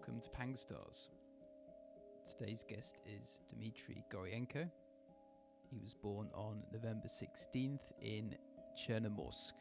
[0.00, 1.08] welcome to Pangstars.
[2.26, 4.66] Today's guest is Dmitry Goryenko.
[5.70, 8.34] He was born on November 16th in
[8.78, 9.52] Chernomorsk,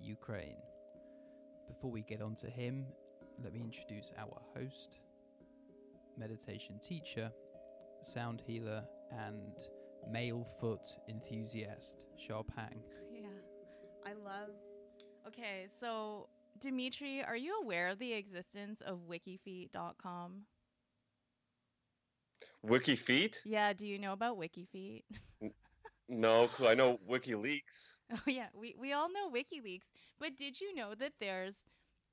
[0.00, 0.56] Ukraine.
[1.68, 2.86] Before we get on to him,
[3.44, 4.98] let me introduce our host,
[6.18, 7.30] meditation teacher,
[8.02, 9.52] sound healer, and
[10.10, 12.80] male foot enthusiast, Sharpang.
[13.12, 13.28] Yeah.
[14.04, 14.50] I love.
[15.28, 16.28] Okay, so
[16.60, 20.46] Dimitri, are you aware of the existence of wikifeet.com?
[22.64, 23.38] WikiFeet?
[23.44, 25.04] Yeah, do you know about Wikifeet?
[26.08, 27.88] No, 'cause I know WikiLeaks.
[28.12, 31.56] Oh yeah, we we all know WikiLeaks, but did you know that there's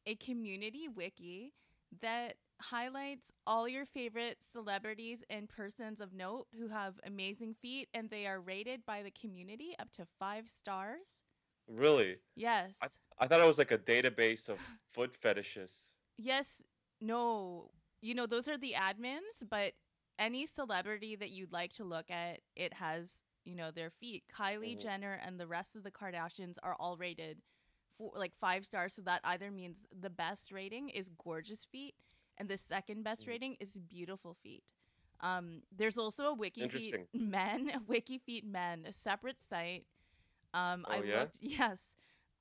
[0.06, 1.54] a community wiki
[2.02, 8.10] that highlights all your favorite celebrities and persons of note who have amazing feet and
[8.10, 11.24] they are rated by the community up to 5 stars?
[11.68, 12.20] Really?
[12.36, 12.76] Yes.
[12.82, 12.88] I,
[13.20, 14.60] I thought it was like a database of
[14.92, 15.92] foot fetishes.
[16.18, 16.62] Yes,
[17.02, 17.72] no.
[18.02, 19.74] You know, those are the admins, but
[20.20, 23.08] any celebrity that you'd like to look at, it has,
[23.46, 24.24] you know, their feet.
[24.30, 24.82] Kylie Mhm.
[24.82, 27.42] Jenner and the rest of the Kardashians are all rated
[27.98, 28.94] for like five stars.
[28.94, 31.96] So that either means the best rating is gorgeous feet,
[32.38, 33.28] and the second best Mhm.
[33.28, 34.64] rating is beautiful feet.
[35.22, 39.86] Um, there's also a Wiki Feet Men, Wiki Feet Men, a separate site.
[40.54, 41.20] Um, I Oh, yeah?
[41.20, 41.86] looked, yes,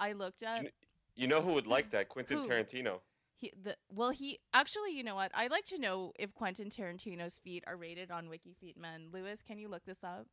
[0.02, 0.60] I looked up.
[0.62, 0.72] kn-
[1.16, 2.08] You know who would like that?
[2.08, 2.48] Quentin Who?
[2.48, 3.00] Tarantino.
[3.36, 5.32] He, the, well, he actually, you know what?
[5.34, 9.08] I'd like to know if Quentin Tarantino's feet are rated on WikiFeet Men.
[9.12, 10.26] Lewis, can you look this up?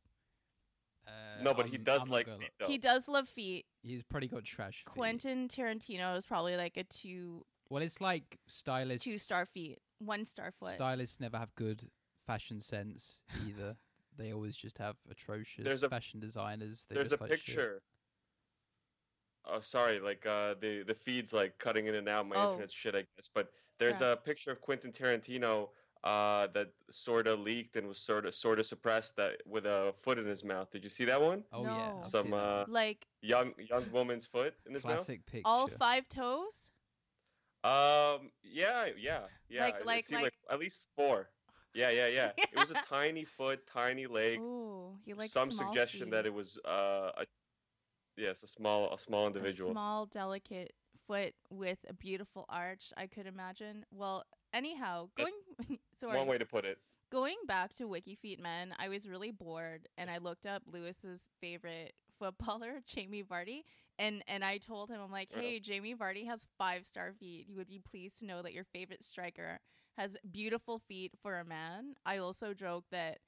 [1.06, 2.66] Uh, no, but he I'm- does I'm like feet though.
[2.66, 3.66] He does love feet.
[3.82, 4.84] He's pretty good trash.
[4.84, 4.86] feet.
[4.86, 9.04] Quentin Tarantino is probably like a two Well, it's like stylists.
[9.04, 10.74] two star feet, one star foot.
[10.74, 11.88] Stylists never have good
[12.26, 13.76] fashion sense either.
[14.18, 16.84] they always just have atrocious There's a- fashion designers.
[16.88, 17.82] They There's a just like shit.
[19.44, 19.56] Picture.
[19.56, 20.00] Oh, sorry.
[20.00, 22.28] Like uh, the the feed's like cutting in and out.
[22.28, 22.50] My Oh.
[22.50, 23.28] internet's shit, I guess.
[23.34, 24.18] But there's Crap.
[24.18, 25.68] a picture of Quentin Tarantino
[26.04, 29.92] uh, that sort of leaked and was sort of sort of suppressed that with a
[30.02, 30.70] foot in his mouth.
[30.70, 31.44] Did you see that one?
[31.52, 31.74] Oh No.
[31.76, 35.42] yeah, I've Some uh, like young young woman's foot in his classic picture.
[35.46, 36.54] all five toes.
[37.62, 38.30] Um.
[38.42, 38.86] Yeah.
[38.98, 39.20] Yeah.
[39.48, 39.64] Yeah.
[39.64, 41.28] Like- it like- seemed like- at least four.
[41.74, 41.90] Yeah.
[41.90, 42.06] Yeah.
[42.06, 42.32] Yeah.
[42.38, 44.38] It was a tiny foot, tiny leg.
[44.40, 46.10] Ooh, he likes some small suggestion feet.
[46.12, 47.26] that it was uh, a
[48.20, 49.72] yes, a small a small a individual.
[49.72, 50.72] small, delicate
[51.06, 52.92] foot with a beautiful arch.
[52.96, 53.84] I could imagine.
[53.90, 55.32] Well, anyhow, going.
[56.00, 56.18] sorry.
[56.18, 56.78] One way to put it.
[57.10, 61.22] Going back to Wiki Feet Men, I was really bored and I looked up Lewis's
[61.40, 63.62] favorite footballer, Jamie Vardy,
[63.98, 65.30] and and I told him I'm like.
[65.32, 67.46] "Hey, Jamie Vardy has 5-star feet.
[67.48, 69.58] You would be pleased to know that your favorite striker
[69.98, 73.18] has beautiful feet for a man." I also joked that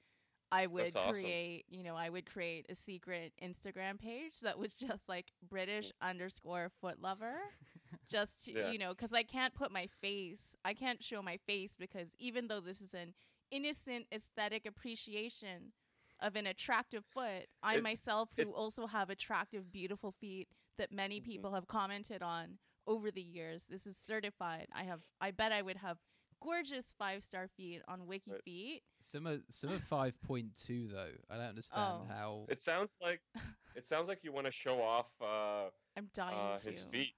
[0.53, 1.11] I would awesome.
[1.13, 5.91] create, you know, I would create a secret Instagram page that was just like British
[6.01, 7.35] underscore foot lover.
[8.09, 8.71] just, to, Yeah.
[8.71, 12.47] you know, because I can't put my face, I can't show my face because even
[12.47, 13.13] though this is an
[13.51, 15.73] innocent aesthetic appreciation
[16.19, 20.47] of an attractive foot, I It- myself, it- who also have attractive, beautiful feet
[20.77, 21.25] that many Mhm.
[21.25, 24.67] people have commented on over the years, this is certified.
[24.73, 25.97] I have, I bet I would have
[26.43, 28.43] gorgeous five star feet on Wiki Right.
[28.43, 28.81] Feet.
[29.01, 31.09] Some are some are five point two though.
[31.29, 32.05] I don't understand Oh.
[32.09, 32.45] how.
[32.49, 33.21] It sounds like
[33.75, 36.67] it sounds like you want to show off uh, I'm dying uh, to.
[36.69, 37.13] his feet.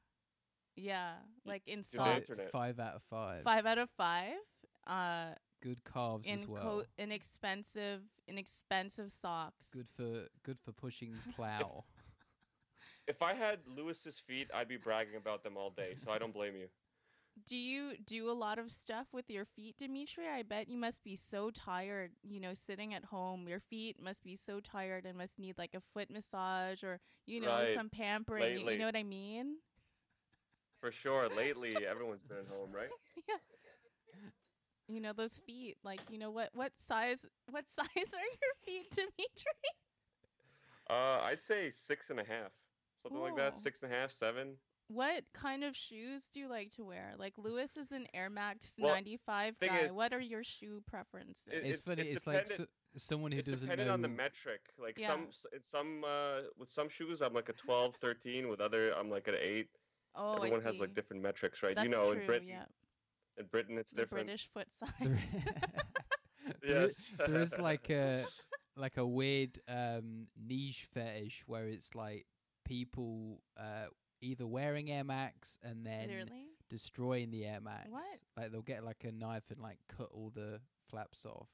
[0.76, 1.14] Yeah,
[1.46, 2.30] like in to socks.
[2.52, 3.44] Five out of five.
[3.44, 4.34] Five out of five.
[4.86, 5.28] Uh,
[5.64, 6.62] Good calves as well.
[6.62, 9.66] co- inexpensive, inexpensive socks.
[9.74, 11.86] Good for good for pushing plow.
[13.08, 15.94] If I had Lewis's feet, I'd be bragging about them all day.
[15.96, 16.68] So I don't blame you.
[17.44, 20.26] Do you do a lot of stuff with your feet, Dimitri?
[20.28, 23.48] I bet you must be so tired, you know, sitting at home.
[23.48, 27.42] Your feet must be so tired and must need like a foot massage or, you
[27.42, 27.74] know, Right.
[27.76, 28.68] some pampering.
[28.68, 29.58] You know what I mean?
[30.80, 31.28] For sure.
[31.28, 32.90] Lately, everyone's been at home, right?
[33.28, 33.36] Yeah.
[34.88, 35.78] You know those feet.
[35.84, 39.70] Like, you know what what size what size are your feet, Dimitri?
[40.90, 42.52] Uh, I'd say six and a half,
[43.02, 43.58] something like that.
[43.58, 44.58] Six and a half, seven.
[44.88, 47.14] What kind of shoes do you like to wear?
[47.18, 49.80] Like Lewis is an Air Max Well, 95 guy.
[49.80, 51.42] is- what are your shoe preferences?
[51.48, 52.02] It- it's it's- funny.
[52.04, 52.66] it's It's, like so,
[52.96, 53.94] someone who it's doesn't dependent know.
[53.96, 54.62] on the metric.
[54.78, 55.08] Like Yeah.
[55.08, 58.48] some, s- it's some uh, with some shoes, I'm like a 12, 13.
[58.48, 59.70] With other, I'm like an eight.
[60.14, 61.76] oh, Everyone I has like different metrics, right?
[61.76, 62.66] That's you know, true, in Britain, yeah.
[63.38, 64.28] in Britain, it's The different.
[64.28, 64.92] British foot size.
[66.62, 67.28] there, is, Yes.
[67.28, 68.26] there is like a
[68.78, 72.28] like a weird um, niche fetish where it's like
[72.66, 73.88] people uh,
[74.22, 76.48] either wearing Air Max and then Literally?
[76.70, 77.90] destroying the Air Max.
[77.90, 78.04] What?
[78.38, 80.60] Like they'll get like a knife and like cut all the
[80.90, 81.48] flaps off.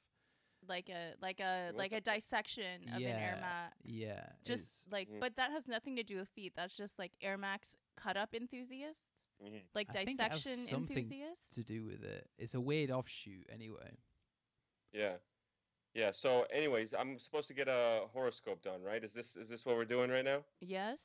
[0.68, 3.76] Like a like a What like the a dissection of an Air Yeah, Max.
[3.84, 5.20] Yeah, Just like Mm.
[5.20, 6.54] but that has nothing to do with feet.
[6.56, 9.08] That's just like Air Max cut up enthusiasts.
[9.44, 9.62] Mhm.
[9.74, 11.48] like I think it has dissection something enthusiasts.
[11.56, 12.30] to do with it.
[12.38, 13.98] It's a weird offshoot, anyway.
[14.94, 15.16] Yeah.
[15.96, 16.12] Yeah.
[16.12, 19.04] So, anyways, I'm supposed to get a horoscope done, right?
[19.04, 20.44] Is this is this what we're doing right now?
[20.60, 21.00] Yes.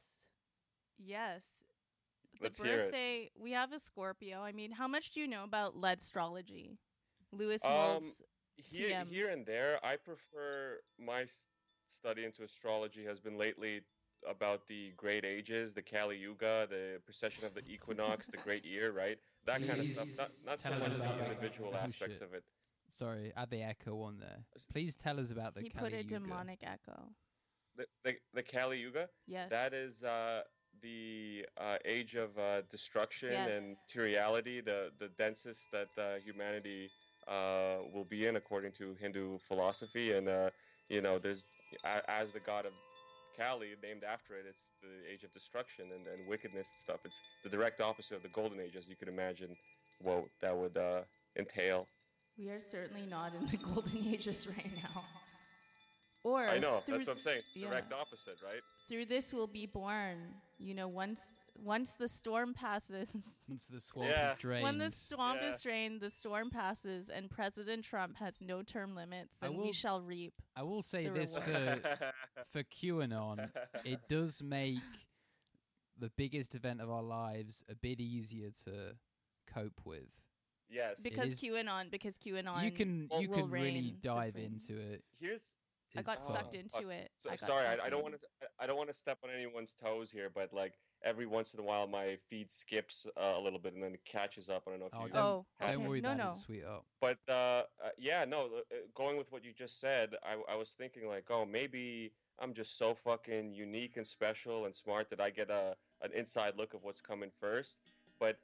[0.99, 1.43] Yes.
[2.39, 2.85] The Let's hear it.
[2.87, 4.41] birthday, we have a Scorpio.
[4.43, 6.79] I mean, how much do you know about lead astrology?
[7.33, 8.13] Lewis Um,
[8.57, 9.09] Here, TM.
[9.09, 11.27] here and there, I prefer my
[11.89, 13.83] study into astrology has been lately
[14.29, 18.93] about the great ages, the Kali Yuga, the precession of the equinox, the great year,
[18.93, 19.19] right?
[19.45, 20.09] That kind of stuff.
[20.19, 21.29] Not, not so much the about that.
[21.31, 22.45] individual Oh, aspects of it.
[22.89, 24.45] Sorry, add the echo on there.
[24.73, 26.19] Please tell us about the he Kali put a Yuga.
[26.21, 27.09] demonic echo.
[27.77, 29.51] The, the, the Kali Yuga, Yes.
[29.51, 30.43] that is uh,
[30.83, 33.49] the uh, age of uh, destruction Yes.
[33.51, 36.91] and materiality, the, the densest that uh, humanity
[37.29, 40.13] uh, will be in according to Hindu philosophy.
[40.13, 40.51] And, uh,
[40.89, 41.47] you know, there's,
[41.85, 42.73] as the god of
[43.37, 47.01] Kali, named after it, it's the age of destruction and, and wickedness and stuff.
[47.05, 49.57] It's the direct opposite of the golden age, as you could imagine
[50.01, 51.03] what that would uh,
[51.37, 51.87] entail.
[52.39, 55.05] We are certainly not in the golden ages right now.
[56.23, 57.39] Or I know, that's what I'm saying.
[57.39, 57.69] It's the yeah.
[57.69, 58.61] direct opposite, right?
[58.89, 60.35] through this will be born.
[60.59, 61.21] You know, once
[61.59, 63.09] once the storm passes,
[63.49, 64.29] Once the swamp Yeah.
[64.33, 64.63] is drained.
[64.63, 65.55] when the swamp Yeah.
[65.55, 69.65] is drained, the storm passes, and President Trump has no term limits, I and will-
[69.65, 70.35] we shall reap.
[70.55, 71.83] I will say this reward.
[71.83, 72.13] for
[72.53, 73.51] for QAnon,
[73.85, 74.79] it does make
[75.99, 78.97] the biggest event of our lives a bit easier to
[79.47, 80.11] cope with.
[80.69, 81.01] yes.
[81.03, 84.61] Because is- QAnon, because QAnon, you can you can really dive supreme.
[84.69, 85.05] into it.
[85.19, 85.43] Here's
[85.95, 86.35] I got fun.
[86.35, 87.11] sucked into it.
[87.19, 88.21] So, I sorry, I, I don't want to.
[88.59, 91.63] I don't want to step on anyone's toes here, but like every once in a
[91.63, 94.65] while, my feed skips uh, a little bit and then it catches up.
[94.67, 95.11] I don't know if Oh, you.
[95.11, 95.87] don't, Oh, don't okay.
[95.87, 96.31] worry No, about no.
[96.31, 96.85] it, sweetheart.
[97.01, 98.47] But uh, uh, yeah, no.
[98.47, 102.13] uh, uh, Going with what you just said, I, I was thinking like, oh, maybe
[102.39, 106.55] I'm just so fucking unique and special and smart that I get a an inside
[106.57, 107.79] look of what's coming first.
[108.19, 108.39] But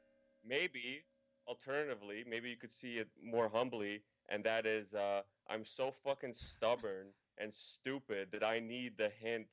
[0.44, 1.04] maybe,
[1.46, 6.32] alternatively, maybe you could see it more humbly, and that is, uh, I'm so fucking
[6.34, 7.08] stubborn
[7.38, 9.46] and stupid that I need the hint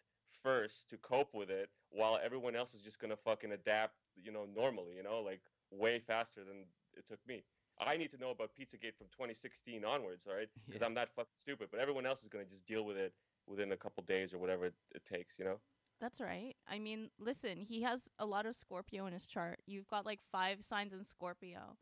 [0.44, 4.46] first to cope with it, while everyone else is just gonna fucking adapt, you know,
[4.56, 5.42] normally, you know, like
[5.72, 6.66] way faster than
[6.96, 7.44] it took me.
[7.80, 10.50] I need to know about Pizzagate from 2016 onwards, all right?
[10.66, 10.88] Because Yeah.
[10.88, 11.70] I'm that fucking stupid.
[11.72, 13.14] But everyone else is gonna just deal with it
[13.48, 15.60] within a couple days or whatever it, it takes, you know?
[16.00, 16.56] That's right.
[16.68, 19.60] I mean, listen, he has a lot of Scorpio in his chart.
[19.66, 21.78] You've got like five signs in Scorpio.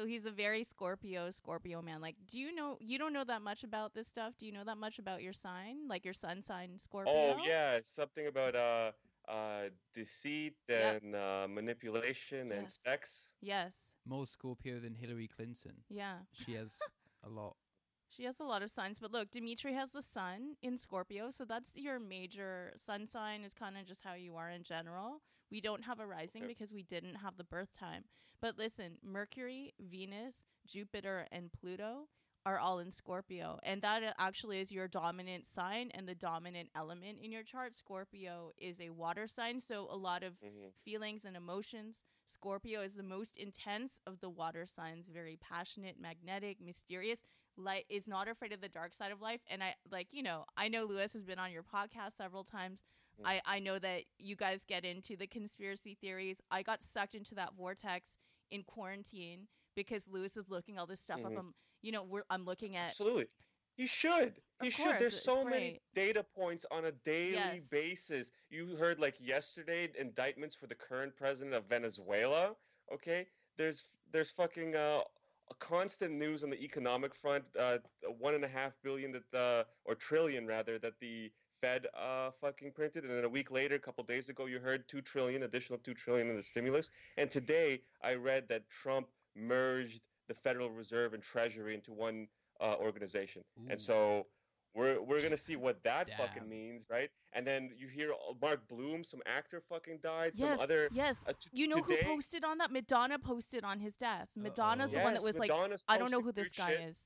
[0.00, 2.00] So he's a very Scorpio, Scorpio man.
[2.00, 4.32] Like, do you know, you don't know that much about this stuff?
[4.38, 5.88] Do you know that much about your sign?
[5.88, 7.12] Like your sun sign, Scorpio?
[7.12, 8.92] Oh yeah, something about uh
[9.28, 11.02] uh deceit Yep.
[11.02, 13.26] and uh, manipulation and sex.
[13.42, 13.74] Yes.
[14.06, 15.74] More Scorpio than Hillary Clinton.
[15.90, 16.20] Yeah.
[16.32, 16.78] She has
[17.22, 17.56] a lot.
[18.08, 21.44] She has a lot of signs, but look, Dimitri has the sun in Scorpio, so
[21.44, 25.20] that's your major sun sign is kind of just how you are in general.
[25.50, 26.48] We don't have a rising Yep.
[26.48, 28.04] because we didn't have the birth time.
[28.40, 30.36] But listen, Mercury, Venus,
[30.66, 32.08] Jupiter, and Pluto
[32.46, 36.70] are all in Scorpio, and that uh, actually is your dominant sign and the dominant
[36.74, 37.74] element in your chart.
[37.74, 41.96] Scorpio is a water sign, so a lot of hmm feelings and emotions.
[42.26, 47.20] Scorpio is the most intense of the water signs, very passionate, magnetic, mysterious.
[47.56, 49.40] Light is not afraid of the dark side of life.
[49.50, 52.80] And I like, you know, I know Lewis has been on your podcast several times.
[53.24, 56.36] I, I know that you guys get into the conspiracy theories.
[56.50, 58.16] I got sucked into that vortex
[58.50, 61.26] in quarantine because Lewis is looking all this stuff Mhm.
[61.26, 61.38] up.
[61.38, 63.28] I'm, you know, we're, I'm looking at Absolutely.
[63.76, 64.42] You should.
[64.60, 64.84] Of You should.
[64.84, 67.60] course, There's so many data points on a daily Yes.
[67.70, 68.30] basis.
[68.50, 72.56] You heard like yesterday indictments for the current president of Venezuela.
[72.92, 75.02] Okay, there's there's fucking uh,
[75.50, 77.44] a constant news on the economic front.
[77.56, 77.78] Uh,
[78.18, 82.72] one and a half billion that the or trillion rather that the Fed uh fucking
[82.72, 85.78] printed, and then a week later, a couple days ago, you heard two trillion, additional
[85.78, 86.90] two trillion in the stimulus.
[87.18, 92.28] And today, I read that Trump merged the Federal Reserve and Treasury into one
[92.60, 93.42] uh, organization.
[93.60, 93.70] Ooh.
[93.70, 94.26] And so
[94.74, 97.10] we're we're gonna see what that fucking means, right?
[97.32, 100.32] And then you hear uh, Mark Bloom, some actor, fucking died.
[100.34, 100.88] yes, some other.
[100.92, 101.16] yes.
[101.26, 102.70] uh, t- You know today, who posted on that?
[102.72, 104.28] Madonna posted on his death.
[104.36, 105.50] Madonna's the one that Yes, was like,
[105.88, 106.80] I don't know who this guy shit.
[106.90, 106.96] is.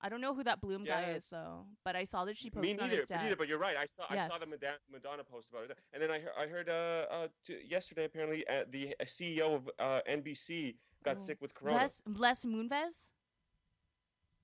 [0.00, 2.80] I don't know who that Bloom guy is though, but I saw that she posted
[2.80, 3.36] on neither, his me neither.
[3.36, 3.76] But you're right.
[3.76, 4.40] I saw I saw Yes.
[4.40, 7.58] the Madonna, Madonna post about it, and then I heard I heard uh, uh t-
[7.68, 11.20] yesterday apparently uh, the uh, CEO of uh, NBC got Oh.
[11.20, 11.78] sick with corona.
[11.78, 13.12] Les Les Moonves.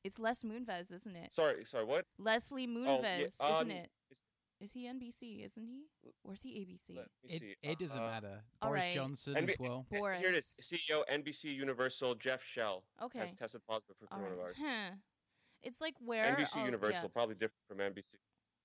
[0.02, 1.32] It's Les Moonves, isn't it?
[1.34, 2.04] Sorry, sorry, what?
[2.18, 5.44] Leslie yeah, Moonves, um, isn't it's- he NBC?
[5.44, 5.84] Isn't he?
[6.24, 6.98] Or is he ABC?
[7.24, 8.40] It, it doesn't Uh, matter.
[8.62, 8.94] Boris right.
[8.94, 9.86] Johnson NB as well.
[9.92, 10.54] uh, Here it is.
[10.60, 13.18] CEO NBC Universal Jeff Shell Okay.
[13.18, 14.30] has tested positive for All right.
[14.32, 14.54] coronavirus.
[14.58, 14.90] Huh.
[15.64, 18.14] It's like where NBC all- Universal, Yeah, probably different from NBC.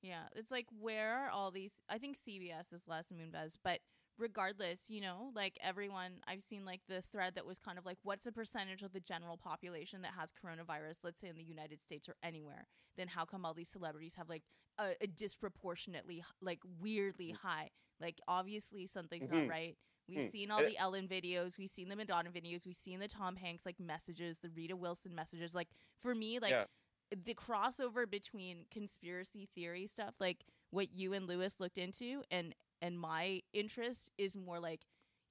[0.02, 1.74] yeah, it's like where are all these?
[1.90, 3.80] I think CBS is less Moonves, but
[4.18, 7.98] regardless, you know, like everyone, I've seen like the thread that was kind of like,
[8.04, 11.80] what's the percentage of the general population that has coronavirus, let's say in the United
[11.80, 12.68] States or anywhere?
[12.98, 14.44] Then how come all these celebrities have like
[14.78, 17.70] a, a disproportionately, like weirdly high?
[18.02, 19.44] Like, obviously, something's Mhm.
[19.44, 19.78] not right.
[20.08, 20.30] We've Hmm.
[20.32, 23.66] seen all the Ellen videos, we've seen the Madonna videos, we've seen the Tom Hanks
[23.66, 25.54] like messages, the Rita Wilson messages.
[25.54, 25.70] Like,
[26.02, 26.66] for me, like, Yeah.
[27.12, 33.00] The crossover between conspiracy theory stuff, like what you and Lewis looked into, and and
[33.00, 34.82] my interest is more like,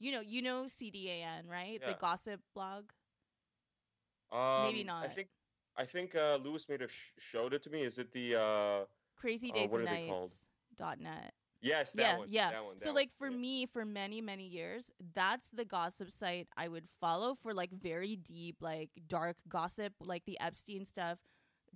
[0.00, 1.80] you know, you know CDAN, right?
[1.84, 2.84] The gossip blog.
[4.32, 5.04] Um, Maybe not.
[5.04, 5.28] I think
[5.76, 7.82] I think uh, Lewis may have sh- showed it to me.
[7.82, 8.84] Is it the uh,
[9.16, 9.84] Crazy Uh, Days what and?
[9.84, 11.32] Nights dot net.
[11.60, 12.50] yes that yeah, one yeah.
[12.50, 13.36] that one, so that like for yeah.
[13.36, 18.16] me, for many many years, that's the gossip site I would follow for like very
[18.16, 21.18] deep, like dark gossip, like the Epstein stuff,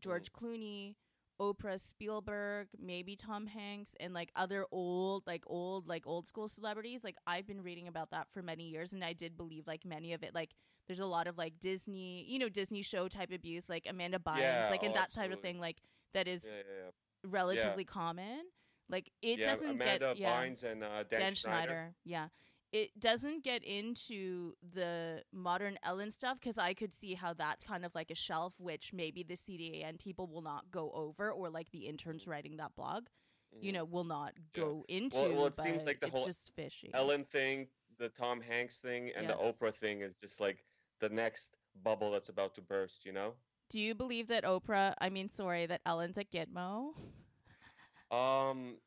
[0.03, 0.39] George Mm.
[0.39, 0.95] Clooney,
[1.41, 7.03] Oprah, Spielberg, maybe Tom Hanks, and like other old, like old, like old school celebrities.
[7.03, 10.13] Like I've been reading about that for many years, and I did believe like many
[10.13, 10.51] of it, like.
[10.89, 14.41] There's a lot of like Disney, you know, Disney show type abuse, like Amanda Bynes,
[14.41, 15.77] Yeah, like and oh, that type of thing, like
[16.13, 16.91] that is yeah, yeah,
[17.31, 18.41] relatively common.
[18.91, 20.39] Like it doesn't Amanda get yeah.
[20.39, 21.67] Amanda Bynes and uh, Dan, Dan Schneider.
[21.67, 21.95] Schneider.
[22.05, 22.29] Yeah.
[22.73, 27.85] It doesn't get into the modern Ellen stuff because I could see how that's kind
[27.85, 31.71] of like a shelf, which maybe the CDAN people will not go over, or like
[31.71, 33.09] the interns writing that blog,
[33.61, 33.75] you Mhm.
[33.75, 34.43] know, will not Yeah.
[34.63, 35.17] go into.
[35.35, 36.91] well, it seems like the whole just fishy.
[36.95, 40.65] Ellen thing, the Tom Hanks thing, and the Oprah thing is just like
[40.99, 43.05] the next bubble that's about to burst.
[43.05, 43.37] You know.
[43.69, 44.95] Do you believe that Oprah?
[44.99, 46.95] I mean, sorry, that Ellen's a Gitmo.
[48.11, 48.81] Um,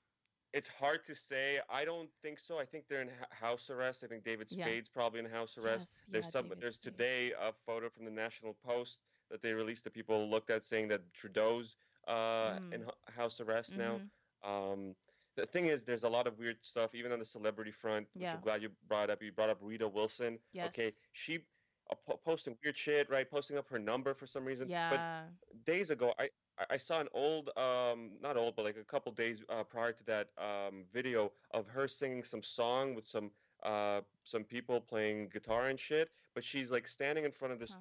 [0.56, 1.60] it's hard to say.
[1.70, 2.58] I don't think so.
[2.58, 4.04] I think they're in house arrest.
[4.04, 4.66] I think David Yeah.
[4.66, 5.88] Spade's probably in house arrest.
[5.92, 6.46] Yes, there's yeah, some.
[6.46, 6.94] David there's Spade.
[6.94, 10.88] today a photo from the National Post that they released that people looked at saying
[10.90, 11.76] that Trudeau's
[12.08, 12.88] uh in Mm.
[12.88, 14.00] h- house arrest now.
[14.00, 14.48] Mhm.
[14.50, 14.96] Um,
[15.36, 18.08] the thing is, there's a lot of weird stuff, even on the celebrity front.
[18.14, 18.36] Which Yeah.
[18.36, 19.22] I'm glad you brought up.
[19.22, 20.40] You brought up Rita Wilson.
[20.54, 20.68] Yes.
[20.70, 21.46] Okay, she
[21.92, 23.30] uh, po- posting weird shit, right?
[23.30, 24.68] Posting up her number for some reason.
[24.68, 25.28] But Yeah.
[25.66, 29.44] days ago, I I- saw an old, um, not old, but like a couple days
[29.50, 33.32] uh, prior to that um, video of her singing some song with some
[33.64, 36.12] uh, some people playing guitar and shit.
[36.34, 37.80] But she's like standing in front of this Huh.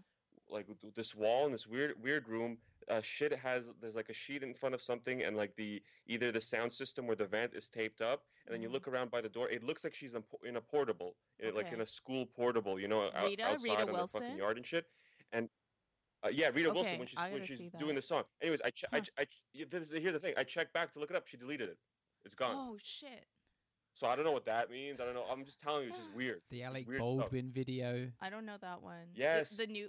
[0.48, 2.58] like this wall in this weird weird room.
[2.88, 6.30] Uh, shit has there's like a sheet in front of something and like the either
[6.30, 8.72] the sound system or the vent is taped up and then you Mhm.
[8.72, 11.80] look around by the door it looks like she's in, a portable eh, like in
[11.80, 13.44] a school portable you know out, Rita?
[13.44, 14.84] outside Rita on the fucking yard and shit
[15.32, 15.48] and
[16.24, 18.96] uh, yeah Rita Wilson when she's when she's doing the song anyways I, che- I,
[18.98, 19.02] Huh.
[19.02, 21.26] ch- I ch- this is, here's the thing I checked back to look it up
[21.26, 21.78] she deleted it
[22.24, 23.26] it's gone Oh shit!
[23.94, 25.98] so I don't know what that means I don't know I'm just telling you it's
[25.98, 27.16] just weird The Alec weird stuff.
[27.18, 28.10] Baldwin video.
[28.20, 29.06] I don't know that one.
[29.14, 29.50] The- Yes.
[29.50, 29.88] the new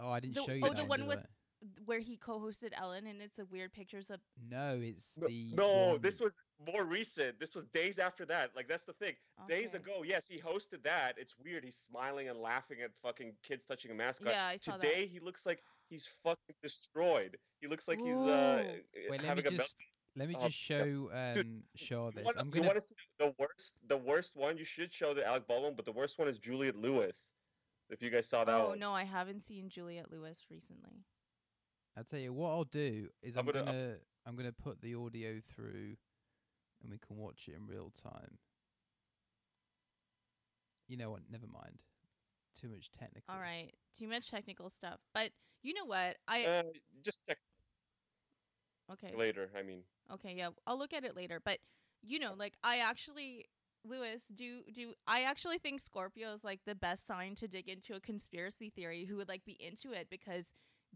[0.00, 1.26] Oh, I didn't The- show you oh, that the one, one with- I?
[1.84, 4.20] Where he co-hosted Ellen, and it's the weird pictures of.
[4.50, 8.54] No, it's no, the no one- this was more recent this was days after that
[8.54, 9.14] like that's the thing
[9.48, 13.64] days ago yes he hosted that it's weird he's smiling and laughing at fucking kids
[13.64, 17.88] touching a mascot Yeah, I saw today he looks like he's fucking destroyed he looks
[17.88, 18.80] like he's uh Ooh.
[18.94, 19.74] Wait, let me having a just
[20.14, 20.84] let me Oh, just yeah.
[20.84, 22.24] show um show this.
[22.24, 23.72] wanna- I'm you gonna want to see the worst?
[23.88, 26.76] The worst one you should show the Alec Baldwin, but the worst one is Juliette
[26.76, 27.32] Lewis.
[27.90, 31.02] If you guys saw that Oh one, no, I haven't seen Juliette Lewis recently.
[31.96, 33.94] I'll tell you what I'll do is I'm, I'm gonna- gonna,
[34.26, 35.96] I'm gonna put the audio through,
[36.82, 38.38] and we can watch it in real time.
[40.88, 41.22] You know what?
[41.30, 41.78] Never mind.
[42.60, 43.34] Too much technical.
[43.34, 45.30] All right, too much technical stuff, but
[45.62, 46.16] you know what?
[46.28, 46.62] I uh,
[47.02, 47.38] just check
[48.92, 49.50] okay, later.
[49.58, 49.82] I mean,
[50.12, 51.40] okay, yeah, I'll look at it later.
[51.44, 51.58] But
[52.02, 53.46] you know, like I actually,
[53.84, 57.94] Lewis, do do I actually think Scorpio is like the best sign to dig into
[57.94, 59.04] a conspiracy theory?
[59.04, 60.46] Who would like be into it because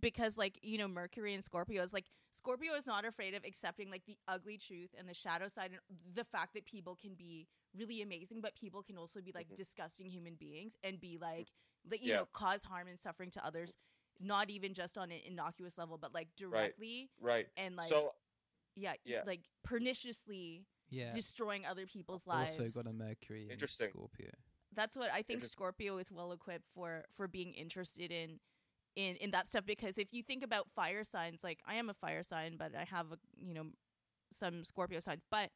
[0.00, 3.90] because like you know Mercury and Scorpio is like Scorpio is not afraid of accepting
[3.90, 5.80] like the ugly truth and the shadow side and
[6.14, 9.56] the fact that people can be really amazing, but people can also be like Mhm.
[9.56, 11.48] disgusting human beings and be like
[11.88, 12.16] like you Yeah.
[12.16, 13.76] know cause harm and suffering to others.
[14.18, 17.34] Not even just on an innocuous level, but like directly right.
[17.34, 17.48] right.
[17.56, 18.14] and like so
[18.74, 19.22] yeah, Yeah.
[19.26, 21.12] like perniciously Yeah.
[21.12, 22.50] destroying other people's lives.
[22.58, 23.90] also got a Mercury in Interesting.
[23.90, 24.30] Scorpio.
[24.72, 28.40] That's what I think Scorpio is well equipped for for being interested in
[28.96, 31.94] in in that stuff because if you think about fire signs, like I am a
[31.94, 33.66] fire sign, but I have a, you know
[34.38, 35.50] some Scorpio signs, but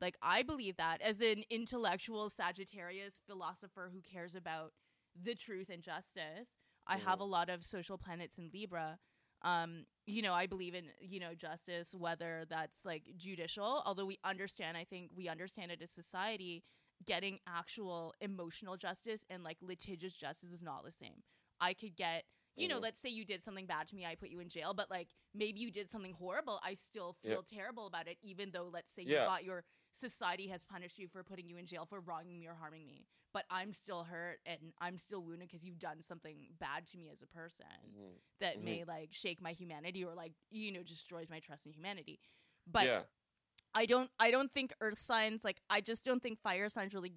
[0.00, 4.72] like I believe that as an intellectual Sagittarius philosopher who cares about
[5.20, 6.50] the truth and justice,
[6.86, 8.98] I have a lot of social planets in Libra.
[9.42, 14.18] Um, you know, I believe in, you know, justice, whether that's like judicial, although we
[14.24, 16.62] understand, I think we understand it as society,
[17.06, 21.22] getting actual emotional justice and like litigious justice is not the same.
[21.60, 22.24] I could get,
[22.56, 22.82] you know, Mhm.
[22.82, 25.08] let's say you did something bad to me, I put you in jail, but like
[25.34, 29.02] maybe you did something horrible, I still feel terrible about it, even though let's say
[29.02, 29.24] you Yeah.
[29.26, 32.54] got your society has punished you for putting you in jail for wronging me or
[32.54, 36.86] harming me, but I'm still hurt and I'm still wounded because you've done something bad
[36.88, 38.20] to me as a person Mhm.
[38.40, 38.64] that Mhm.
[38.64, 42.20] may like shake my humanity or like you know destroys my trust in humanity.
[42.66, 43.02] But yeah,
[43.74, 47.14] I don't I don't think earth signs like I just don't think fire signs really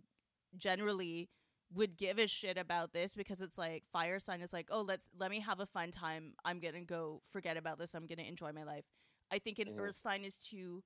[0.57, 1.29] generally
[1.73, 5.05] would give a shit about this because it's like fire sign is like, "Oh, let's
[5.17, 6.33] let me have a fun time.
[6.45, 7.93] I'm to go forget about this.
[7.93, 8.85] I'm to enjoy my life."
[9.31, 9.77] I think an Mhm.
[9.77, 10.83] earth sign is too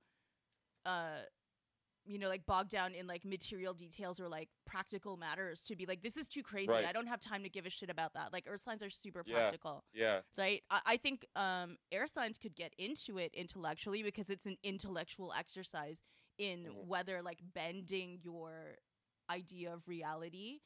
[0.86, 1.22] uh
[2.06, 5.86] you know, like bogged down in like material details or like practical matters to be
[5.86, 6.70] like, this is too crazy.
[6.70, 6.84] Right.
[6.84, 8.32] I don't have time to give a shit about that.
[8.32, 9.52] Like earth signs are super Yeah.
[9.52, 10.62] practical yeah, right?
[10.70, 15.32] I, I think um, air signs could get into it intellectually because it's an intellectual
[15.32, 16.02] exercise
[16.38, 16.86] in Mhm.
[16.86, 18.76] whether like bending your
[19.30, 20.60] idea of reality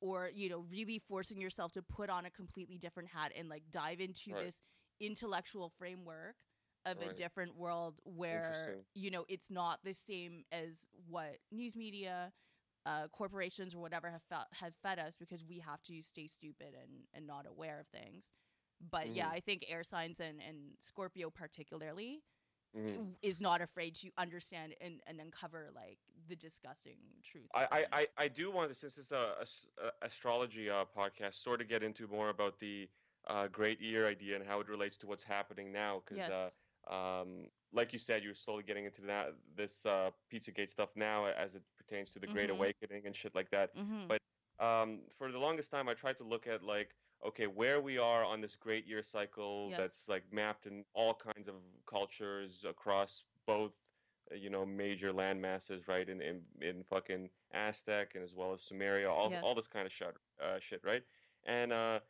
[0.00, 3.62] or you know really forcing yourself to put on a completely different hat and like
[3.70, 4.44] dive into Right.
[4.44, 4.56] this
[5.00, 6.36] intellectual framework
[6.86, 12.32] of a different world where you know it's not the same as what news media
[12.86, 16.68] uh, corporations or whatever have fe- have fed us because we have to stay stupid
[16.80, 18.24] and, and not aware of things.
[18.90, 19.32] But yeah, Mhm.
[19.32, 22.22] I think air signs and, and Scorpio particularly
[22.74, 23.16] mhm.
[23.22, 27.48] is not afraid to understand and, and uncover like the disgusting truth.
[27.54, 28.06] I, I, I.
[28.24, 29.66] I do want to, since it's a, a s-
[30.02, 32.88] a astrology uh, podcast, sort of get into more about the
[33.26, 36.02] uh, great year idea and how it relates to what's happening now.
[36.04, 36.30] Because, yes.
[36.30, 36.50] uh,
[36.94, 41.54] um, like you said, you're slowly getting into that this uh, Pizzagate stuff now as
[41.54, 42.54] it pertains to the Great Mhm.
[42.56, 43.74] Awakening and shit like that.
[43.76, 44.08] Mhm.
[44.08, 44.20] but-
[44.60, 46.90] Um, for the longest time, I tried to look at like,
[47.24, 49.78] okay, where we are on this great year cycle Yes.
[49.78, 51.54] that's like mapped in all kinds of
[51.86, 53.87] cultures across both uh,
[54.36, 58.60] you know major land masses right in in, in fucking aztec and as well as
[58.60, 61.02] sumeria all, all this kind of shit uh, shit right?
[61.46, 62.00] And uh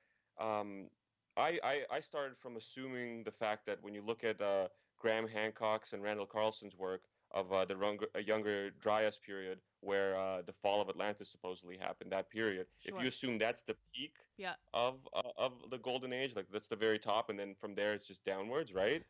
[0.40, 0.88] um
[1.36, 5.26] I, I i started from assuming the fact that when you look at uh graham
[5.28, 10.40] hancock's and randall carlson's work of uh, the younger, uh, younger dryas period where uh,
[10.46, 14.54] the fall of atlantis supposedly happened that period if you assume that's the peak Yeah.
[14.72, 17.92] of uh, of the golden age like that's the very top and then from there
[17.94, 19.04] it's just downwards right?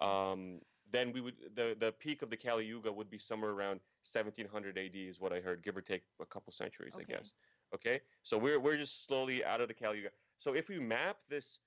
[0.00, 0.60] Um,
[0.92, 4.78] then we would the the peak of the Kali Yuga would be somewhere around 1700
[4.78, 7.04] AD is what I heard, give or take a couple centuries, Okay.
[7.08, 7.34] I guess.
[7.74, 10.10] Okay, so we're we're just slowly out of the Kali Yuga.
[10.38, 11.58] So if we map this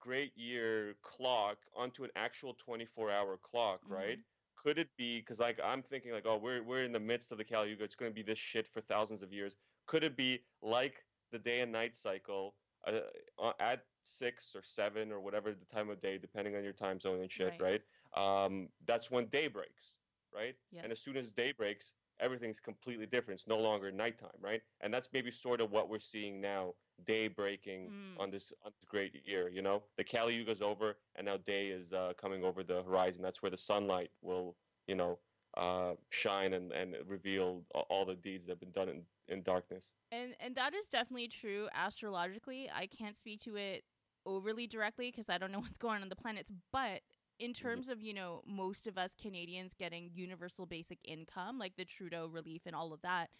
[0.00, 4.18] great year clock onto an actual 24 hour clock, right?
[4.56, 7.38] Could it be because like I'm thinking like oh we're we're in the midst of
[7.38, 9.54] the Kali Yuga, it's going to be this shit for thousands of years.
[9.86, 12.56] Could it be like the day and night cycle
[12.86, 13.00] uh,
[13.38, 16.98] uh, at six or seven or whatever the time of day, depending on your time
[17.00, 17.60] zone and shit, Right.
[17.60, 17.82] right?
[18.16, 19.96] Um, that's when day breaks,
[20.34, 20.56] right?
[20.82, 23.40] And as soon as day breaks, everything's completely different.
[23.40, 24.62] It's no longer nighttime, right?
[24.80, 26.74] And that's maybe sort of what we're seeing now,
[27.04, 28.16] day breaking Mm.
[28.16, 29.48] on this on this great year.
[29.48, 33.22] You know, the Kali Yuga's over, and now day is uh, coming over the horizon.
[33.22, 35.18] That's where the sunlight will, you know,
[35.56, 39.94] uh, shine and and reveal all the deeds that have been done in in darkness.
[40.10, 42.70] And and that is definitely true astrologically.
[42.72, 43.84] I can't speak to it
[44.26, 47.02] overly directly because I don't know what's going on on the planets, but
[47.38, 51.84] in terms of, you know, most of us Canadians getting universal basic income, like the
[51.84, 53.30] Trudeau relief and all of that,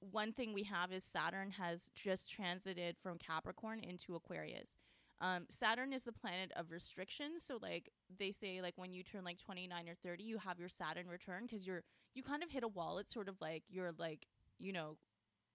[0.00, 4.70] one thing we have is Saturn has just transited from Capricorn into Aquarius.
[5.20, 7.42] Um, Saturn is the planet of restrictions.
[7.46, 10.58] So, like they say, like when you turn like twenty nine or thirty, you have
[10.58, 11.82] your Saturn return because you're
[12.14, 12.98] you kind of hit a wall.
[12.98, 14.26] It's sort of like you're like
[14.58, 14.96] you know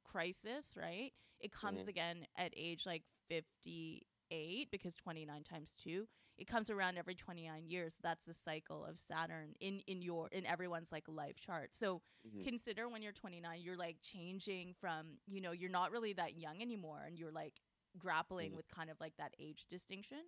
[0.03, 1.11] crisis, right?
[1.39, 1.89] It comes Mhm.
[1.89, 6.07] again at age like 58 because 29 times 2.
[6.39, 7.95] It comes around every 29 years.
[8.01, 11.75] That's the cycle of Saturn in in your in everyone's like life chart.
[11.75, 12.43] So Mhm.
[12.43, 16.61] consider when you're 29, you're like changing from, you know, you're not really that young
[16.61, 17.61] anymore and you're like
[17.97, 18.55] grappling Mhm.
[18.55, 20.19] with kind of like that age distinction.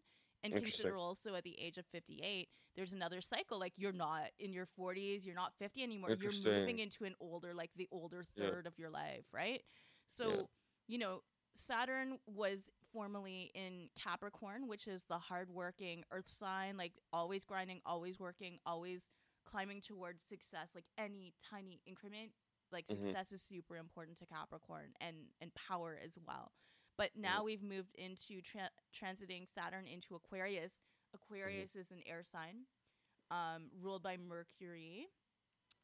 [0.44, 3.60] And consider also at the age of 58, there's another cycle.
[3.60, 6.12] Like you're not in your 40s, you're not 50 anymore.
[6.12, 8.52] You're moving into an older, like the older Yeah.
[8.52, 9.64] third of your life, right?
[10.08, 10.46] So, Yeah.
[10.88, 11.22] you know,
[11.56, 18.20] Saturn was formerly in Capricorn, which is the hardworking earth sign, like always grinding, always
[18.20, 19.08] working, always
[19.46, 22.32] climbing towards success, like any tiny increment.
[22.72, 23.04] Like Mhm.
[23.04, 26.52] success is super important to Capricorn and and power as well.
[26.98, 30.74] But now we've moved into tra- transiting Saturn into Aquarius.
[31.14, 32.68] Aquarius is an air sign,
[33.30, 35.08] um, ruled by Mercury,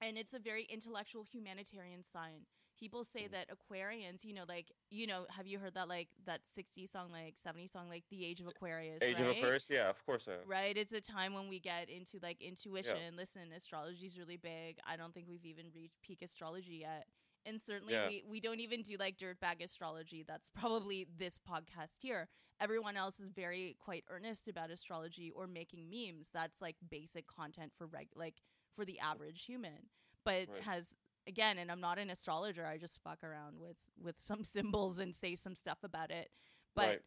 [0.01, 2.45] and it's a very intellectual humanitarian sign.
[2.79, 3.31] People say Mhm.
[3.31, 7.11] that Aquarians, you know, like you know, have you heard that like that '60 song,
[7.11, 8.99] like '70 song, like the Age of Aquarius?
[9.01, 9.23] Age right?
[9.25, 10.27] of Aquarius, yeah, of course.
[10.45, 13.15] Right, it's a time when we get into like intuition.
[13.15, 14.77] Listen, astrology is really big.
[14.85, 17.07] I don't think we've even reached peak astrology yet.
[17.45, 18.07] And certainly Yeah.
[18.07, 20.21] we, we don't even do like dirtbag astrology.
[20.23, 22.27] That's probably this podcast here.
[22.59, 26.27] Everyone else is very quite earnest about astrology or making memes.
[26.33, 28.41] That's like basic content for reg like
[28.75, 29.89] for the average human.
[30.25, 30.61] but Right.
[30.63, 34.97] has again and i'm not an astrologer i just fuck around with with some symbols
[34.97, 36.29] and say some stuff about it.
[36.75, 36.99] But Right.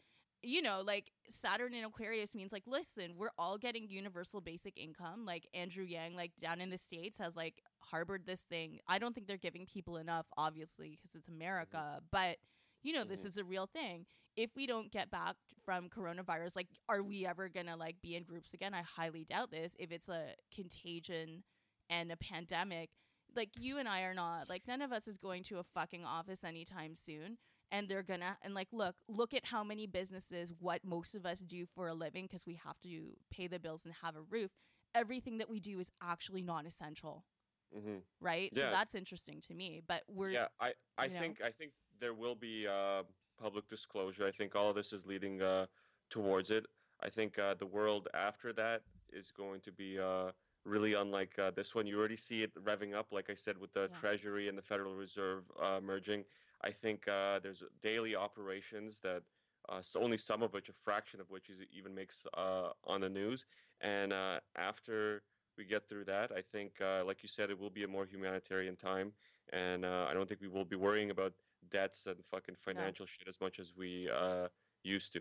[0.42, 5.24] you know like saturn in aquarius means like listen we're all getting universal basic income.
[5.26, 8.78] Like andrew yang like down in the states has like harbored this thing.
[8.88, 12.36] I don't think they're giving people enough obviously because it's america but
[12.82, 13.26] you know this Mhm.
[13.26, 14.06] is a real thing.
[14.36, 18.24] If we don't get back from coronavirus like are we ever gonna like be in
[18.24, 18.74] groups again?
[18.74, 19.74] I highly doubt this.
[19.78, 21.42] If it's a contagion
[21.90, 22.90] and a pandemic
[23.36, 26.04] like you and i are not like none of us is going to a fucking
[26.04, 27.36] office anytime soon
[27.70, 31.40] and they're gonna and like look look at how many businesses what most of us
[31.40, 34.50] do for a living because we have to pay the bills and have a roof
[34.94, 37.24] everything that we do is actually non-essential
[37.72, 41.18] hmm right so that's interesting to me but we're Yeah, I, I you know?
[41.18, 43.02] think I think there will be uh,
[43.40, 44.26] public disclosure.
[44.26, 45.66] I think all of this is leading uh,
[46.10, 46.66] towards it.
[47.02, 50.30] I think uh, the world after that is going to be uh,
[50.64, 51.86] really unlike uh, this one.
[51.86, 53.98] You already see it revving up, like I said, with the Yeah.
[53.98, 56.24] Treasury and the Federal Reserve uh, merging.
[56.62, 59.22] I think uh, there's daily operations that
[59.68, 63.00] uh, so only some of which, a fraction of which, is even makes uh, on
[63.00, 63.44] the news.
[63.80, 65.22] And uh, after
[65.56, 68.06] we get through that, I think, uh, like you said, it will be a more
[68.06, 69.12] humanitarian time
[69.52, 71.32] and uh, I don't think we will be worrying about
[71.70, 74.48] debts and fucking financial shit as much as we uh,
[74.82, 75.20] used to.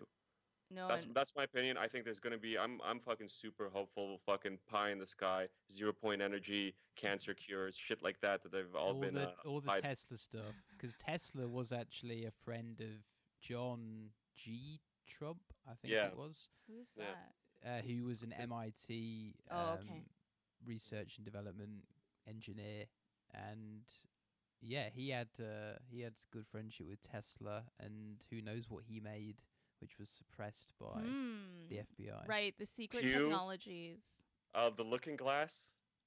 [0.72, 1.78] No That's and- that's my opinion.
[1.78, 2.58] I think there's gonna be.
[2.58, 4.20] I'm I'm fucking super hopeful.
[4.26, 8.74] Fucking pie in the sky, zero point energy, cancer cures, shit like that that they've
[8.76, 9.16] all, all been.
[9.16, 9.82] the uh, all the hyped.
[9.82, 13.04] Tesla stuff because Tesla was actually a friend of
[13.42, 14.80] John G.
[15.08, 16.06] Trump, I think Yeah.
[16.08, 17.06] it was, who's Yeah.
[17.64, 20.04] that uh, who was an Is- MIT um, Oh, okay.
[20.68, 21.84] research and development
[22.28, 22.86] engineer,
[23.34, 23.82] and
[24.62, 29.00] yeah, he had uh, he had good friendship with Tesla, and who knows what he
[29.00, 29.38] made,
[29.80, 31.68] which was suppressed by Hmm.
[31.70, 32.26] the FBI.
[32.28, 33.12] right the secret Pew.
[33.12, 34.02] technologies
[34.54, 35.64] Uh, the Looking Glass.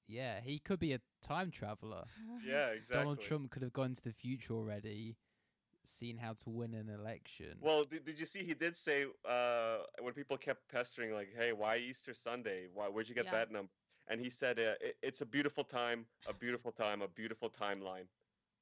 [0.07, 2.05] Yeah, he could be a time traveler.
[2.45, 2.97] Yeah, exactly.
[2.97, 5.15] Donald Trump could have gone to the future already,
[5.85, 7.57] seen how to win an election.
[7.61, 11.53] Well, did, did you see he did say uh, when people kept pestering like, "Hey,
[11.53, 12.67] why Easter Sunday?
[12.73, 13.31] Why where'd you get Yeah.
[13.31, 13.71] that number?"
[14.07, 18.07] And he said, uh, it, "It's a beautiful time, a beautiful time, a beautiful timeline."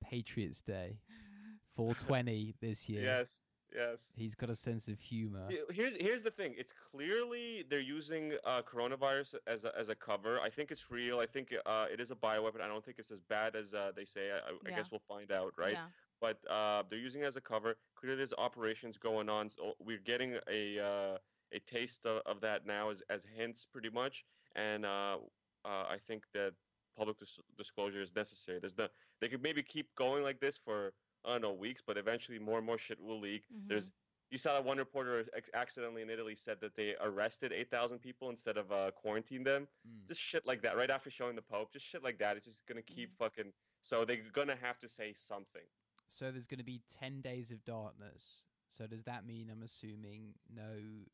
[0.04, 1.00] Patriots Day,
[1.76, 3.04] 420 this year.
[3.04, 3.44] Yes,
[3.76, 4.12] yes.
[4.16, 5.48] He's got a sense of humor.
[5.72, 6.54] Here's here's the thing.
[6.58, 10.40] It's clearly they're using uh, coronavirus as a, as a cover.
[10.40, 11.20] I think it's real.
[11.20, 12.62] I think uh, it is a bioweapon.
[12.62, 14.32] I don't think it's as bad as uh, they say.
[14.32, 14.76] I, I- I Yeah.
[14.78, 15.74] guess we'll find out, right?
[15.74, 15.86] yeah
[16.20, 17.76] But uh, they're using it as a cover.
[17.96, 19.50] Clearly, there's operations going on.
[19.50, 21.18] So we're getting a uh,
[21.54, 24.24] a taste of, of that now as as hints, pretty much.
[24.56, 25.18] And uh,
[25.66, 26.54] uh, I think that
[26.98, 28.60] public dis- disclosure is necessary.
[28.60, 30.94] There's the they could maybe keep going like this for
[31.26, 33.46] I don't know weeks, but eventually more and more shit will leak.
[33.52, 33.68] Mhm.
[33.68, 33.92] There's
[34.30, 38.56] you saw that one reporter accidentally in Italy said that they arrested 8,000 people instead
[38.58, 39.68] of uh, quarantined them.
[39.86, 40.08] Mm.
[40.08, 41.74] Just shit like that, right after showing the Pope.
[41.74, 42.38] Just shit like that.
[42.38, 43.52] It's just gonna keep fucking.
[43.82, 45.68] So they're gonna have to say something.
[46.08, 48.44] So there's going to be 10 days of darkness.
[48.68, 51.06] So does that mean, I'm assuming, no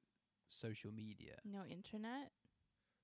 [0.50, 1.36] social media?
[1.44, 2.32] no internet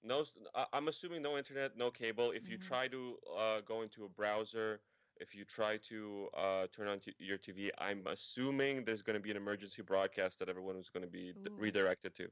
[0.04, 0.26] No,
[0.74, 2.32] I'm assuming no internet, no cable.
[2.32, 2.68] If you Mhm.
[2.68, 4.82] try to uh, go into a browser,
[5.20, 9.22] if you try to uh, turn on t- your TV, I'm assuming there's going to
[9.22, 12.28] be an emergency broadcast that everyone is going to be d- redirected to.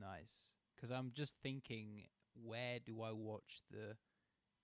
[0.00, 0.52] Nice.
[0.74, 2.04] Because I'm just thinking,
[2.44, 3.96] where do I watch the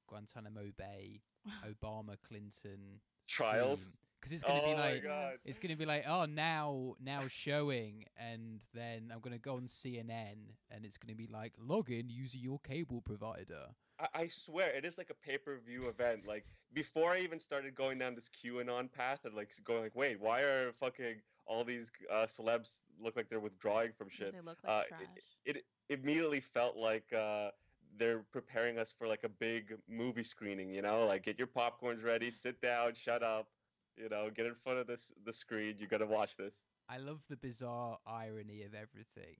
[0.08, 1.20] Guantanamo Bay,
[1.66, 3.84] Obama, Clinton Trials?
[4.20, 5.04] Because it's going to oh be like.
[5.44, 9.56] It's going to be like, oh, now, now showing, and then I'm going to go
[9.56, 10.36] on CNN,
[10.70, 13.66] and it's going to be like, log in using your cable provider.
[14.02, 16.26] I, I swear it is like a pay-per-view event.
[16.26, 20.20] Like before I even started going down this QAnon path and like going like, wait,
[20.20, 24.32] why are fucking all these uh, celebs look like they're withdrawing from shit?
[24.32, 25.08] they look uh, like it- trash
[25.44, 27.50] It immediately felt like uh,
[27.98, 30.70] they're preparing us for like a big movie screening.
[30.70, 33.48] You know, like get your popcorns ready, sit down, shut up.
[33.96, 35.76] You know, get in front of this the screen.
[35.78, 36.64] You gotta watch this.
[36.88, 39.36] I love the bizarre irony of everything.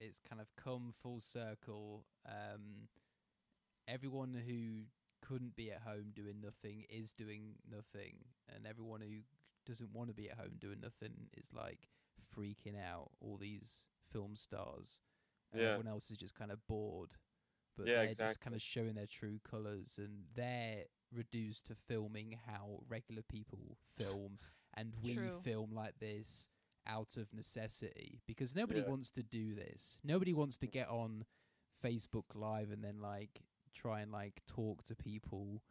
[0.00, 2.06] It's kind of come full circle.
[2.26, 2.88] Um,
[3.90, 4.84] everyone who
[5.26, 8.16] couldn't be at home doing nothing is doing nothing,
[8.54, 9.18] and everyone who
[9.66, 11.88] doesn't want to be at home doing nothing is like
[12.36, 13.10] freaking out.
[13.20, 15.00] All these film stars,
[15.52, 15.68] and Yeah.
[15.68, 17.14] everyone else is just kind of bored.
[17.76, 22.38] But Yeah, they're just kind of showing their true colours, and they're reduced to filming
[22.46, 24.38] how regular people film,
[24.74, 25.40] and we True.
[25.42, 26.48] film like this
[26.86, 28.88] out of necessity because nobody Yeah.
[28.88, 29.98] wants to do this.
[30.02, 31.24] Nobody wants to get on
[31.84, 35.62] Facebook Live and then like try and like talk to people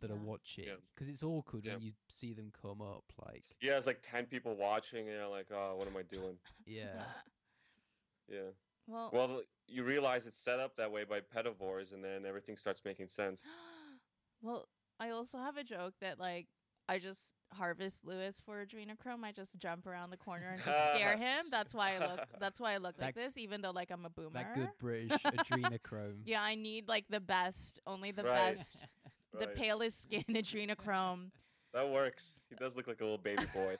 [0.00, 0.22] that are Yeah.
[0.26, 0.64] watching
[0.94, 3.12] because it's awkward when you see them come up.
[3.26, 6.38] Like, Yeah, it's like ten people watching, and you're like, oh, what am I doing?
[6.66, 7.02] yeah,
[8.28, 8.50] Yeah.
[8.86, 12.84] well, Well, you realize it's set up that way by pedovores, and then everything starts
[12.84, 13.46] making sense.
[14.42, 16.48] well, I also have a joke that like
[16.88, 19.24] I just harvest Lewis for adrenochrome.
[19.24, 21.46] I just jump around the corner and just scare him.
[21.50, 22.20] That's why I look.
[22.40, 24.30] That's why I look like That- this, even though like I'm a boomer.
[24.34, 26.20] That good British adrenochrome.
[26.24, 28.56] Yeah, I need like the best, only the Right.
[28.56, 28.84] best,
[29.38, 29.54] the Right.
[29.56, 31.30] palest skin adrenochrome.
[31.76, 32.40] That works.
[32.48, 33.76] He does look like a little baby boy.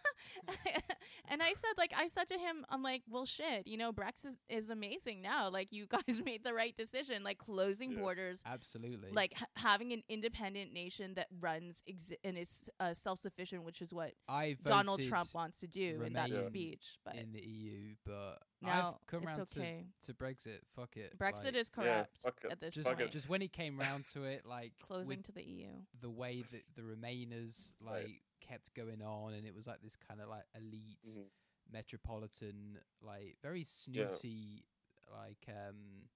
[1.30, 4.26] and I said, like, I said to him, I'm like, well, shit, you know, Brex
[4.26, 5.48] is, is amazing now.
[5.48, 8.00] Like, you guys made the right decision, like closing Yeah.
[8.00, 9.12] borders, Absolutely.
[9.12, 13.80] like h- having an independent nation that runs exi- and is uh, self sufficient, which
[13.80, 16.98] is what I Donald Trump wants to do in that Remain speech.
[17.02, 19.84] But in the EU, but now I've come it's round okay.
[20.02, 20.60] to, to Brexit.
[20.74, 21.18] Fuck it.
[21.18, 22.52] Brexit like, is Yeah, fuck it.
[22.52, 23.10] at this just point.
[23.10, 25.68] just when he came round to it, like Closing to the EU.
[26.00, 28.22] the way that the Remainers like Right.
[28.40, 31.26] kept going on, and it was like this kind of like elite Mhm.
[31.72, 34.08] metropolitan, like very Yeah.
[34.10, 34.64] snooty,
[35.10, 36.08] like um,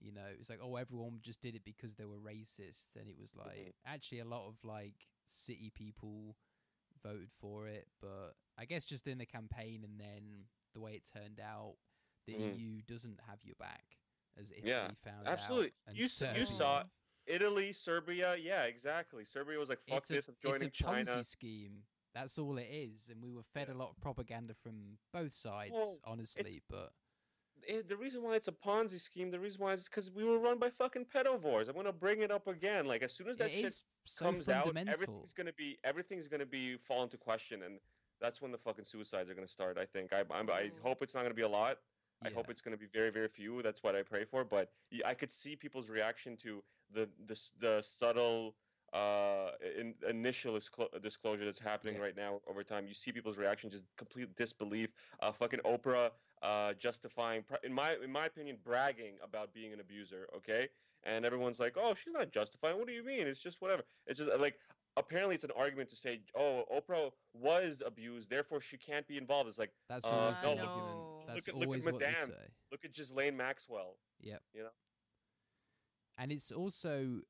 [0.00, 3.18] you know, it's like oh everyone just did it because they were racist, and it
[3.18, 3.74] was like Mhm.
[3.84, 6.36] actually a lot of like city people
[7.02, 11.02] voted for it, but I guess just in the campaign and then the way it
[11.12, 11.76] turned out,
[12.26, 12.58] the Mhm.
[12.58, 13.98] EU doesn't have your back,
[14.36, 15.72] as Italy Yeah, found absolutely.
[15.88, 15.94] out.
[15.96, 16.84] You you saw
[17.26, 19.24] Italy, Serbia, yeah, exactly.
[19.24, 21.10] Serbia was like, fuck a, this, I'm joining it's a China.
[21.16, 21.84] Ponzi scheme.
[22.12, 25.72] That's all it is, and we were fed a lot of propaganda from both sides,
[25.72, 26.60] Well, honestly.
[26.68, 26.92] But
[27.62, 30.38] It- the reason why it's a Ponzi scheme, the reason why is because we were
[30.38, 31.68] run by fucking pedovores.
[31.68, 32.86] I'm gonna bring it up again.
[32.86, 36.46] Like as soon as that it shit so comes out, everything's gonna be everything's gonna
[36.46, 37.78] be fall into question, and
[38.20, 39.78] that's when the fucking suicides are gonna start.
[39.78, 40.12] I think.
[40.12, 41.78] I I'm, I hope it's not gonna be a lot.
[42.22, 43.62] I hope it's going to be very, very few.
[43.62, 44.44] That's what I pray for.
[44.44, 44.70] But
[45.06, 48.54] I could see people's reaction to the the, the subtle
[48.92, 52.02] uh, in, initial disclo- disclosure that's happening Yeah.
[52.02, 52.86] right now over time.
[52.86, 54.90] You see people's reaction, just complete disbelief.
[55.20, 56.10] Uh, fucking Oprah
[56.42, 60.28] uh, justifying, in my in my opinion, bragging about being an abuser.
[60.36, 60.68] Okay,
[61.04, 62.76] and everyone's like, "Oh, she's not justifying.
[62.76, 63.26] What do you mean?
[63.26, 64.58] It's just whatever." It's just uh, like
[64.96, 69.48] apparently it's an argument to say, "Oh, Oprah was abused, therefore she can't be involved."
[69.48, 70.94] It's like That's Uh, always the no, look- argument.
[70.96, 71.24] no.
[71.26, 72.52] That's Look at- look at always what they Madame.
[72.72, 73.98] look at Ghislaine Maxwell.
[74.20, 74.42] Yep.
[74.52, 74.70] You know?
[76.18, 77.22] And it's also,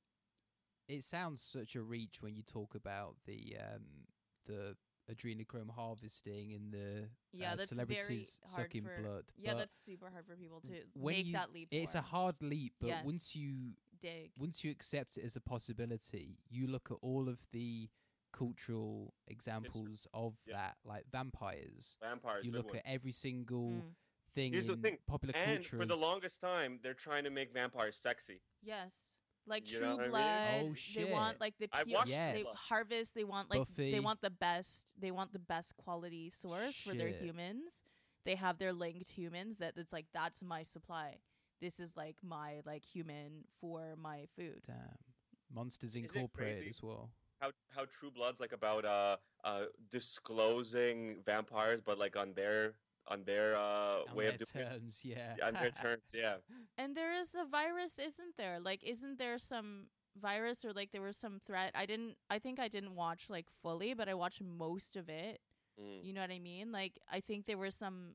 [0.89, 4.07] it sounds such a reach when you talk about the um
[4.47, 4.77] the
[5.09, 9.33] adrenochrome harvesting and the Yeah, uh, that's very celebrities hard sucking for- blood.
[9.37, 11.69] Yeah, but that's super hard for people to make you- that leap.
[11.73, 11.99] it's for.
[11.99, 12.75] a hard leap.
[12.81, 13.05] But Yes.
[13.05, 14.31] once you dig.
[14.37, 17.89] once you accept it as a possibility, you look at all of the
[18.33, 20.57] cultural examples of Yeah.
[20.57, 21.97] that, like vampires.
[22.01, 22.45] Vampires.
[22.47, 22.77] You look one.
[22.77, 23.95] at every single Mm.
[24.35, 25.77] thing Here's the in thing, popular and culture.
[25.79, 28.41] for the longest time, they're trying to make vampires sexy.
[28.63, 28.93] Yes.
[29.47, 30.11] Like You True know what I mean?
[30.11, 30.77] Blood.
[30.79, 32.03] Oh, They want like the pure.
[32.07, 32.35] Yes.
[32.37, 33.15] They harvest.
[33.15, 33.91] They want like Buffy.
[33.91, 34.83] they want the best.
[34.97, 37.83] They want the best quality source for their humans.
[38.25, 41.21] They have their linked humans that it's like that's my supply.
[41.61, 44.63] This is like my like human for my food.
[44.67, 44.77] Damn.
[45.55, 46.71] Monsters Is it Incorporated crazy?
[46.71, 47.11] as well.
[47.41, 52.75] How how True Blood's like about uh uh disclosing vampires, but like on their
[53.09, 54.71] on their uh On way their of doing it.
[54.73, 55.35] terms, yeah.
[55.39, 56.03] Yeah, on their terms.
[56.15, 56.37] Yeah.
[56.79, 58.61] And there is a virus, isn't there?
[58.61, 59.87] Like, isn't there some
[60.21, 61.73] virus or like there was some threat?
[61.75, 62.17] I didn't.
[62.31, 65.41] I think I didn't watch like fully, but I watched most of it.
[65.81, 66.05] Mm.
[66.05, 66.73] You know what I mean?
[66.73, 68.15] Like, I think there was some.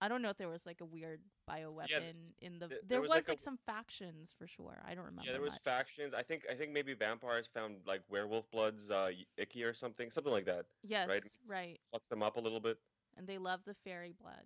[0.00, 2.68] I don't know if there was like a weird bioweapon in the.
[2.68, 4.78] th- there, there was, was, like, like, a- some factions for sure.
[4.86, 5.22] I don't remember.
[5.26, 5.62] Yeah, there was much.
[5.62, 6.14] factions.
[6.14, 10.32] I think I think maybe vampires found like werewolf bloods uh icky or something, something
[10.32, 10.66] like that.
[10.86, 11.22] yes, right?
[11.48, 11.80] right.
[11.94, 12.78] Fucks them up a little bit.
[13.16, 14.44] And they love the fairy blood.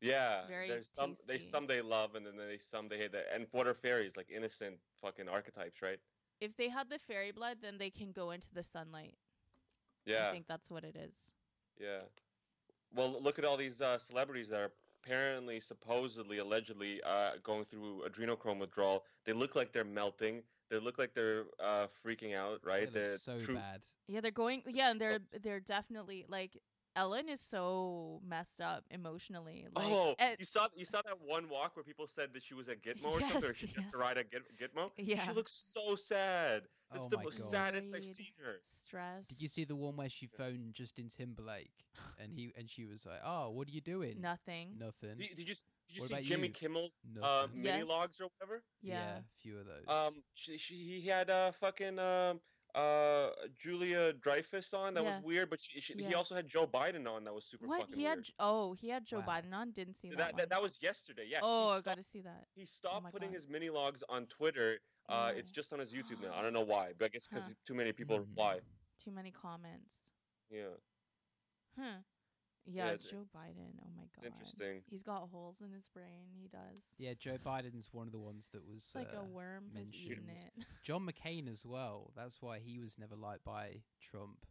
[0.00, 3.12] Yeah, Very there's some they some they love and then they some they hate.
[3.12, 3.26] That.
[3.34, 4.16] And what are fairies?
[4.16, 5.98] Like innocent fucking archetypes, right?
[6.40, 9.16] If they had the fairy blood, then they can go into the sunlight.
[10.04, 11.12] Yeah, I think that's what it is.
[11.80, 12.00] yeah.
[12.94, 18.04] Well, look at all these uh, celebrities that are apparently, supposedly, allegedly uh, going through
[18.08, 19.04] adrenochrome withdrawal.
[19.24, 20.42] They look like they're melting.
[20.70, 22.92] They look like they're uh, freaking out, right?
[22.92, 23.82] They look The so true- bad.
[24.10, 24.62] Yeah, they're going.
[24.66, 26.56] Yeah, and they're they're definitely like
[26.98, 29.66] Ellen is so messed up emotionally.
[29.74, 32.54] Like, oh, and- you saw you saw that one walk where people said that she
[32.54, 33.94] was at Gitmo or something, or Yes, she just yes.
[33.94, 34.90] arrived at Git- Gitmo.
[34.96, 35.24] Yeah.
[35.24, 36.62] she looks so sad.
[36.90, 37.50] That's Oh the my most God.
[37.50, 38.56] saddest I've seen her.
[38.86, 39.24] stress.
[39.28, 41.70] Did you see the one where she phoned Justin Timberlake
[42.18, 44.70] and he and she was like, "Oh, what are you doing?" nothing?
[44.78, 45.18] Nothing.
[45.18, 46.52] Did, did you did you What see about Jimmy you?
[46.54, 46.90] Kimmel's
[47.22, 47.86] uh, mini Yes.
[47.88, 48.62] logs or whatever?
[48.82, 49.18] Yeah.
[49.18, 49.84] a few of those.
[49.86, 52.34] Um, she, she he had uh fucking um uh
[53.56, 54.94] Julia Dreyfus on.
[54.94, 55.16] That Yeah.
[55.16, 57.24] was weird, but she, she, he also had Joe Biden on.
[57.24, 58.16] That was super What fucking he had?
[58.18, 58.24] weird.
[58.26, 59.40] J- Oh, he had Joe Wow.
[59.40, 59.70] Biden on.
[59.72, 60.18] Didn't see that.
[60.18, 60.38] that, one.
[60.40, 61.24] that that was yesterday.
[61.28, 61.40] Yeah.
[61.42, 62.46] oh, he I got to see that.
[62.54, 63.34] he stopped my putting God.
[63.36, 64.78] his mini logs on Twitter.
[65.08, 65.54] Uh, it's Oh.
[65.54, 66.34] just on his YouTube now.
[66.34, 67.54] I don't know why, but I guess because Huh.
[67.66, 68.22] too many people Hmm.
[68.30, 68.60] reply.
[69.02, 70.00] Too many comments.
[70.50, 70.74] Yeah.
[71.78, 71.98] Huh.
[72.70, 73.72] Yeah, Yeah, it's- Joe Biden.
[73.82, 74.26] Oh my god.
[74.26, 74.82] interesting.
[74.90, 76.28] He's got holes in his brain.
[76.40, 76.82] He does.
[76.98, 80.28] Yeah, Joe Biden's one of the ones that was like uh, a worm has eaten
[80.28, 80.52] it.
[80.84, 82.12] John McCain as well.
[82.14, 84.44] That's why he was never liked by Trump.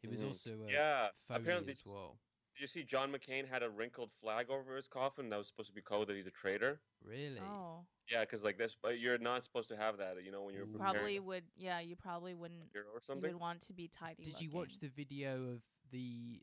[0.00, 0.26] He was Mhm.
[0.28, 2.18] also a Yeah, phony apparently as well.
[2.54, 5.68] Did you see John McCain had a wrinkled flag over his coffin that was supposed
[5.68, 6.80] to be code that he's a traitor?
[7.02, 7.40] Really?
[7.40, 10.22] Oh, Yeah, because like this, but you're not supposed to have that.
[10.22, 11.44] You know, when you're probably would.
[11.56, 12.70] Yeah, you probably wouldn't.
[12.72, 14.24] funeral or You would want to be tidy.
[14.24, 16.42] Did you watch the video of the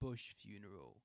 [0.00, 0.96] Bush funeral?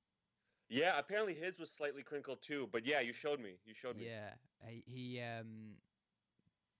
[0.68, 2.68] Yeah, apparently his was slightly crinkled too.
[2.72, 3.54] But yeah, you showed me.
[3.64, 4.06] You showed me.
[4.06, 4.30] Yeah,
[4.66, 5.74] he, he um,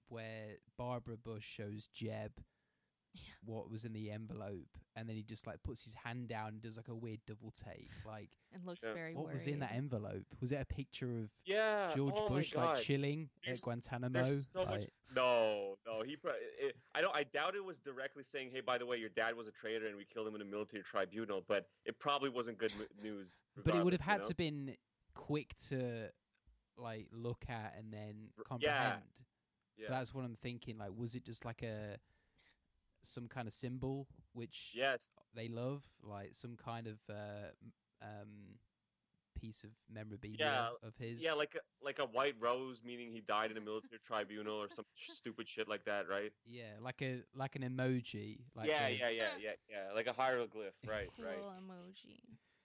[0.08, 2.32] where Barbara Bush shows Jeb
[3.14, 3.20] Yeah.
[3.44, 6.62] what was in the envelope, and then he just like puts his hand down and
[6.62, 7.90] does like a weird double take.
[8.06, 8.94] Like, and looks Yeah.
[8.94, 10.24] very what was in that envelope?
[10.40, 11.92] Was it a picture of Yeah.
[11.94, 14.22] George oh Bush like chilling There's- at Guantanamo?
[14.24, 14.88] There's so much.
[15.14, 16.02] No, no.
[16.02, 16.16] He.
[16.16, 17.14] Pro- it, I don't.
[17.14, 19.86] I doubt it was directly saying, "Hey, by the way, your dad was a traitor
[19.86, 23.42] and we killed him in a military tribunal." But it probably wasn't good news.
[23.56, 24.28] but it would have regardless, you had know?
[24.28, 24.76] to been
[25.14, 26.10] quick to
[26.76, 28.44] like look at and then R- yeah.
[28.48, 29.02] comprehend.
[29.76, 29.86] Yeah.
[29.86, 30.78] So that's what I'm thinking.
[30.78, 31.96] Like, was it just like a
[33.06, 35.12] some kind of symbol which yes.
[35.34, 37.50] they love, like some kind of uh,
[38.02, 38.58] um,
[39.40, 41.20] piece of memorabilia Yeah, of his?
[41.20, 44.68] Yeah, like a, like a white rose, meaning he died in a military tribunal or
[44.74, 46.32] some stupid shit like that, right?
[46.44, 48.40] yeah, like a like an emoji.
[48.56, 49.92] Like yeah, the, yeah, yeah, yeah, yeah.
[49.94, 51.38] Like a hieroglyph, right, cool right.
[51.38, 52.18] emoji.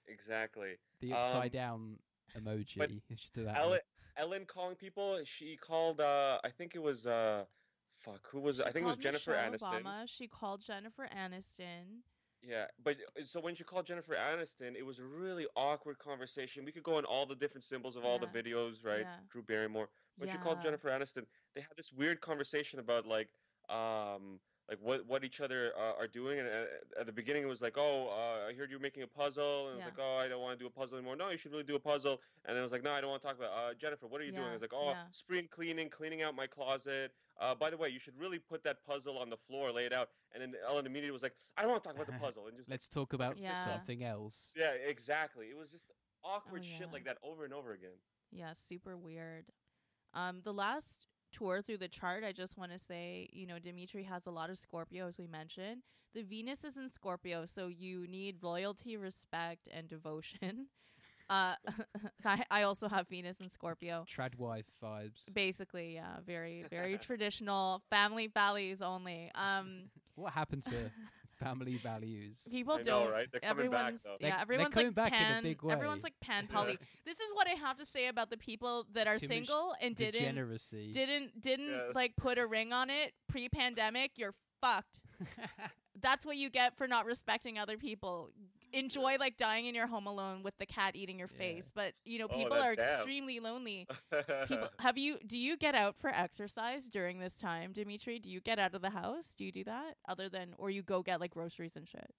[0.07, 0.77] Exactly.
[1.01, 1.99] the Um, upside down
[2.37, 2.77] emoji.
[3.09, 3.57] You should do that.
[3.57, 3.79] Ellen,
[4.17, 5.19] Ellen calling people.
[5.25, 6.01] She called.
[6.01, 7.05] uh I think it was.
[7.05, 7.45] uh
[8.11, 8.29] Fuck.
[8.31, 8.59] Who was?
[8.59, 8.65] it?
[8.65, 9.83] I think it was Jennifer Michelle Aniston.
[9.83, 10.03] Obama.
[10.07, 12.01] She called Jennifer Aniston.
[12.41, 16.63] Yeah, but uh, so when she called Jennifer Aniston, it was a really awkward conversation.
[16.63, 19.01] We could go on all the different symbols of all the videos, right?
[19.01, 19.15] yeah.
[19.29, 19.89] Drew Barrymore.
[20.17, 23.29] When she called Jennifer Aniston, they had this weird conversation about like,
[23.69, 26.39] um, like what what each other uh, are doing.
[26.39, 29.07] And uh, at the beginning, it was like, oh, uh, I heard you're making a
[29.07, 31.15] puzzle, and it was like, oh, I don't want to do a puzzle anymore.
[31.15, 32.21] No, you should really do a puzzle.
[32.45, 33.51] And then it was like, no, I don't want to talk about.
[33.51, 34.47] Uh, Jennifer, what are you doing?
[34.47, 35.03] I was like, oh, yeah.
[35.11, 37.11] spring cleaning, cleaning out my closet.
[37.39, 39.93] Uh, by the way, you should really put that puzzle on the floor, lay it
[39.93, 40.09] out.
[40.33, 42.55] And then Ellen immediately was like, I don't want to talk about the puzzle, and
[42.57, 43.65] just Let's talk about Yeah.
[43.65, 44.51] something else.
[44.55, 45.47] yeah, exactly.
[45.47, 45.85] It was just
[46.23, 46.87] awkward shit yeah.
[46.91, 47.97] like that over and over again.
[48.31, 49.45] Yeah, super weird.
[50.13, 54.03] Um, the last tour through the chart, I just want to say, you know, Dimitri
[54.03, 55.81] has a lot of Scorpio, as we mentioned.
[56.13, 60.67] The Venus is in Scorpio, so you need loyalty, respect, and devotion.
[61.29, 61.53] Uh,
[62.25, 64.03] I, I also have Venus in Scorpio.
[64.07, 65.31] Tradwife vibes.
[65.31, 69.29] Basically, yeah, very, very traditional family values only.
[69.35, 70.89] Um, What happened to
[71.39, 72.37] family values?
[72.49, 73.11] people I don't.
[73.11, 73.27] right?
[73.31, 74.17] They're coming back everyone's though.
[74.19, 75.43] They're- yeah, they're everyone's coming like back in a pan.
[75.43, 76.55] big Everyone's like pan Yeah.
[76.55, 76.77] poly.
[77.05, 79.95] This is what I have to say about the people that are Too single and
[79.95, 80.91] didn't Degeneracy.
[80.91, 81.95] didn't didn't Yes.
[81.95, 85.01] like put a ring on it pre-pandemic you're fucked
[86.01, 88.29] that's what you get for not respecting other people
[88.73, 91.37] enjoy like dying in your home alone with the cat eating your Yeah.
[91.39, 92.95] face but you know Oh, people that- are damn.
[92.97, 93.87] extremely lonely
[94.47, 98.39] people have you do you get out for exercise during this time dimitri do you
[98.41, 101.19] get out of the house do you do that other than or you go get
[101.19, 102.11] like groceries and shit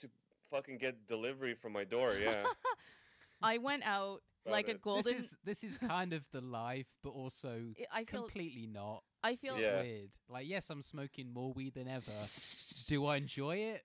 [0.00, 0.08] to
[0.50, 2.14] fucking get delivery from my door.
[2.20, 2.44] Yeah.
[3.42, 4.82] i went out Love like a it.
[4.82, 9.02] golden This is this is kind of the life, but also i feel completely not.
[9.24, 9.82] i feel Yeah.
[9.82, 10.10] weird.
[10.28, 12.12] Like, yes, I'm smoking more weed than ever.
[12.86, 13.82] Do I enjoy it?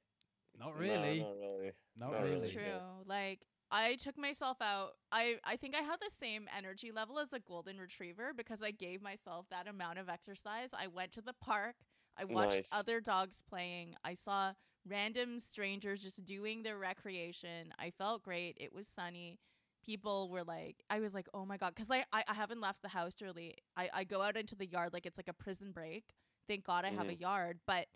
[0.57, 1.19] Not No, really.
[1.19, 1.71] not really.
[1.95, 2.31] Not not really.
[2.31, 2.47] really.
[2.47, 2.79] It's true.
[3.05, 4.91] Like I took myself out.
[5.11, 8.71] I I think I have the same energy level as a golden retriever because I
[8.71, 10.69] gave myself that amount of exercise.
[10.73, 11.75] I went to the park.
[12.17, 12.69] I watched Nice.
[12.71, 13.95] other dogs playing.
[14.03, 14.53] I saw
[14.87, 17.73] random strangers just doing their recreation.
[17.79, 18.57] I felt great.
[18.59, 19.39] It was sunny.
[19.85, 22.81] People were like, I was like, oh my god, because I, I I haven't left
[22.81, 23.55] the house really.
[23.77, 26.03] I I go out into the yard like it's like a prison break.
[26.47, 27.21] Thank God I have a mm-hmm.
[27.21, 27.87] yard, but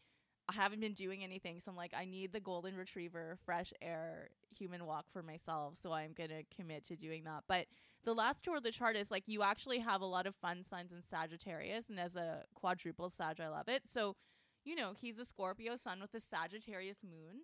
[0.47, 1.59] I haven't been doing anything.
[1.59, 5.75] So I'm like, I need the golden retriever, fresh air, human walk for myself.
[5.81, 7.43] So I'm going to commit to doing that.
[7.47, 7.65] But
[8.03, 10.63] the last tour of the chart is like, you actually have a lot of fun
[10.63, 11.89] signs in Sagittarius.
[11.89, 13.83] And as a quadruple Sag, I love it.
[13.91, 14.15] So,
[14.63, 17.41] you know, he's a Scorpio sun with a Sagittarius moon.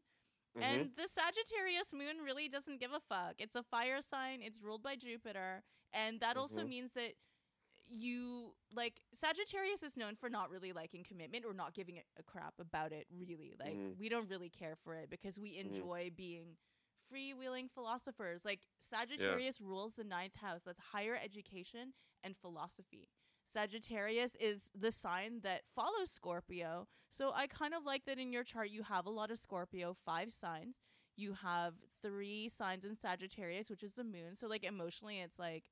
[0.57, 0.61] Mhm.
[0.63, 3.35] And the Sagittarius moon really doesn't give a fuck.
[3.39, 5.63] It's a fire sign, it's ruled by Jupiter.
[5.93, 6.69] And that also Mhm.
[6.69, 7.15] means that
[7.91, 12.53] you like Sagittarius is known for not really liking commitment or not giving a, crap
[12.59, 13.53] about it really.
[13.59, 13.97] Like Mhm.
[13.97, 16.57] we don't really care for it because we enjoy being
[17.11, 18.45] freewheeling philosophers.
[18.45, 20.61] Like Sagittarius rules the ninth house.
[20.65, 21.93] That's higher education
[22.24, 23.09] and philosophy.
[23.51, 26.88] Sagittarius is the sign that follows Scorpio.
[27.09, 29.93] So I kind of like that in your chart you have a lot of Scorpio,
[30.05, 30.80] five signs.
[31.18, 34.36] You have three signs in Sagittarius, which is the moon.
[34.36, 35.65] So like emotionally it's like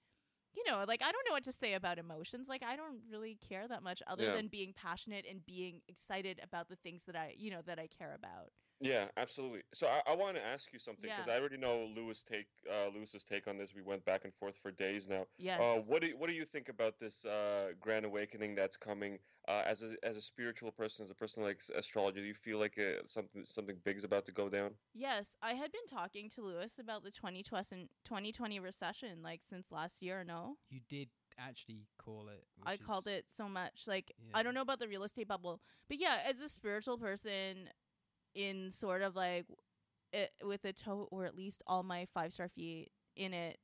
[0.55, 2.47] you know, like I don't know what to say about emotions.
[2.47, 4.33] Like I don't really care that much other Yeah.
[4.33, 7.87] than being passionate and being excited about the things that I, you know, that I
[7.87, 8.51] care about.
[8.81, 9.61] Yeah, absolutely.
[9.73, 11.33] So I, I want to ask you something because Yeah.
[11.33, 13.75] I already know Lewis take uh, Lewis's take on this.
[13.75, 15.25] We went back and forth for days now.
[15.37, 15.59] Yes.
[15.59, 19.19] Uh, what do you, what do you think about this uh, grand awakening that's coming?
[19.47, 22.33] Uh, as a as a spiritual person, as a person like s- astrology, do you
[22.33, 24.71] feel like uh, something something big's about to go down?
[24.93, 30.01] Yes, I had been talking to Lewis about the 2020, 2020 recession like since last
[30.01, 30.57] year, no?
[30.69, 32.43] You did actually call it.
[32.65, 33.87] I which called it so much.
[33.87, 34.37] Like Yeah.
[34.37, 37.69] I don't know about the real estate bubble, but yeah, as a spiritual person
[38.35, 39.45] in sort of like
[40.13, 43.57] it, with a toe or at least all my five star feet in it.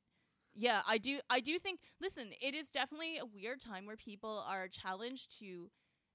[0.54, 4.44] Yeah, I do I do think listen, it is definitely a weird time where people
[4.46, 5.70] are challenged to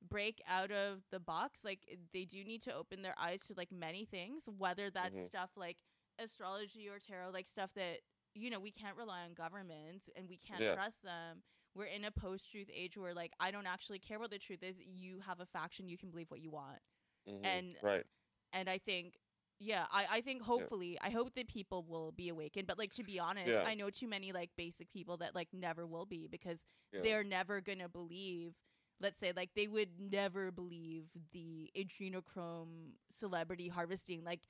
[0.08, 1.60] break out of the box.
[1.64, 1.80] Like
[2.14, 5.26] they do need to open their eyes to like many things, whether that's Mhm.
[5.26, 5.78] stuff like
[6.20, 8.00] astrology or tarot, like stuff that
[8.34, 10.74] you know, we can't rely on governments and we can't Yeah.
[10.74, 11.44] trust them.
[11.76, 14.64] We're in a post truth age where like I don't actually care what the truth
[14.64, 14.78] is.
[14.80, 16.80] You have a faction, you can believe what you want.
[17.26, 17.44] Mhm.
[17.44, 18.06] And right,
[18.54, 19.16] and I think
[19.60, 22.68] yeah, I, I think hopefully I hope that people will be awakened.
[22.68, 23.66] But like to be honest, Yeah.
[23.66, 26.60] I know too many like basic people that like never will be because
[26.94, 27.02] yeah.
[27.02, 28.54] they're never gonna believe
[29.00, 34.24] let's say like they would never believe the adrenochrome celebrity harvesting.
[34.24, 34.42] Like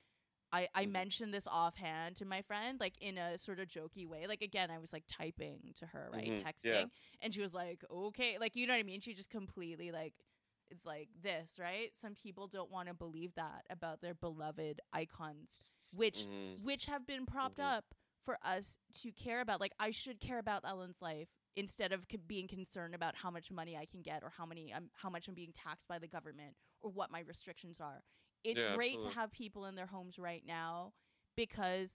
[0.52, 0.86] I, I Mhm.
[0.86, 4.26] mentioned this offhand to my friend, like in a sort of jokey way.
[4.26, 6.32] Like again, I was like typing to her, right?
[6.32, 6.86] Mhm, Texting.
[6.86, 6.86] yeah.
[7.20, 9.00] And she was like, Okay, like you know what I mean?
[9.00, 10.14] She just completely like
[10.72, 11.90] it's like this, right?
[12.00, 15.50] Some people don't want to believe that about their beloved icons,
[15.92, 16.60] which Mhm.
[16.62, 17.64] which have been propped Mhm.
[17.78, 17.94] up
[18.24, 19.60] for us to care about.
[19.60, 23.50] Like I should care about Ellen's life instead of c- being concerned about how much
[23.50, 26.08] money I can get or how many um, how much I'm being taxed by the
[26.08, 28.02] government or what my restrictions are.
[28.44, 29.10] It's Yeah, great absolutely.
[29.12, 30.94] to have people in their homes right now
[31.36, 31.90] because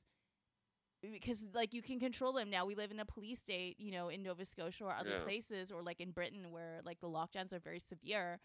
[1.01, 4.09] because like you can control them now we live in a police state you know
[4.09, 5.23] in nova scotia or other Yeah.
[5.23, 8.39] places or like in britain where like the lockdowns are very severe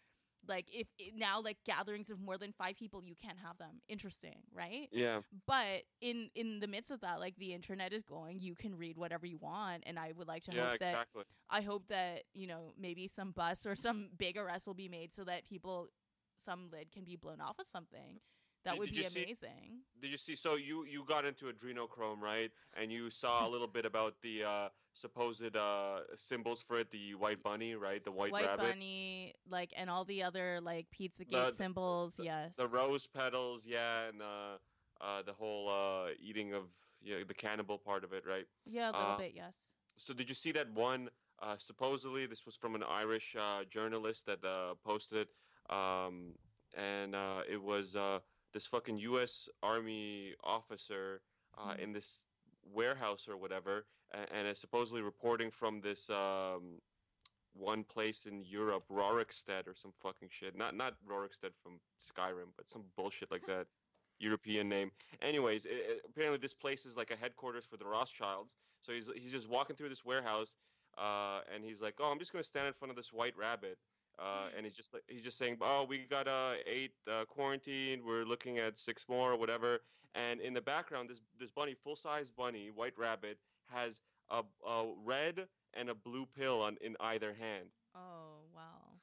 [0.49, 4.43] like if now like gatherings of more than five people you can't have them interesting
[4.53, 8.55] right Yeah, but in in the midst of that like the internet is going you
[8.55, 11.25] can read whatever you want and i would like to yeah, hope that exactly.
[11.51, 15.15] i hope that you know maybe some bus or some big arrest will be made
[15.15, 15.89] so that people
[16.45, 18.19] some lid can be blown off of something
[18.65, 20.35] that Did- would did be you see- amazing Did you see?
[20.37, 22.51] So you you got into adrenochrome, right?
[22.81, 27.15] And you saw a little bit about the uh, supposed uh, symbols for it, the
[27.15, 28.03] white bunny, right?
[28.05, 32.53] The white, white rabbit, bunny like and all the other like pizzagate The- symbols yes
[32.57, 34.59] the rose petals, yeah, and uh,
[35.01, 36.65] uh, the whole uh, eating of
[37.03, 38.47] yeah, the cannibal part of it, right?
[38.67, 39.55] yeah a little uh, bit yes
[39.97, 41.11] So did you see that one?
[41.41, 46.35] Uh, supposedly, this was from an Irish uh, journalist that uh, posted, it, um,
[46.77, 48.21] and uh, it was uh,
[48.55, 49.49] this fucking U.S.
[49.63, 51.21] Army officer
[51.59, 51.79] uh, Mhm.
[51.83, 52.27] in this
[52.73, 56.81] warehouse or whatever, and, and is supposedly reporting from this um,
[57.55, 60.57] one place in Europe, Rorikstead or some fucking shit.
[60.57, 63.67] Not not Rorikstead from Skyrim, but some bullshit like that.
[64.19, 64.91] European name.
[65.21, 68.51] Anyways, it, it- apparently this place is like a headquarters for the Rothschilds.
[68.83, 70.49] So he's he's just walking through this warehouse,
[70.99, 73.79] uh, and he's like, "Oh, I'm just gonna stand in front of this white rabbit."
[74.19, 74.57] Uh, Hmm.
[74.59, 78.03] and he's just like he's just saying, "Oh, we got uh, eight uh, quarantined.
[78.05, 79.81] We're looking at six more or whatever."
[80.15, 83.39] And in the background, this this bunny, full size bunny, white rabbit,
[83.73, 84.01] has
[84.31, 87.71] a, a red and a blue pill on in either hand.
[87.95, 88.99] oh wow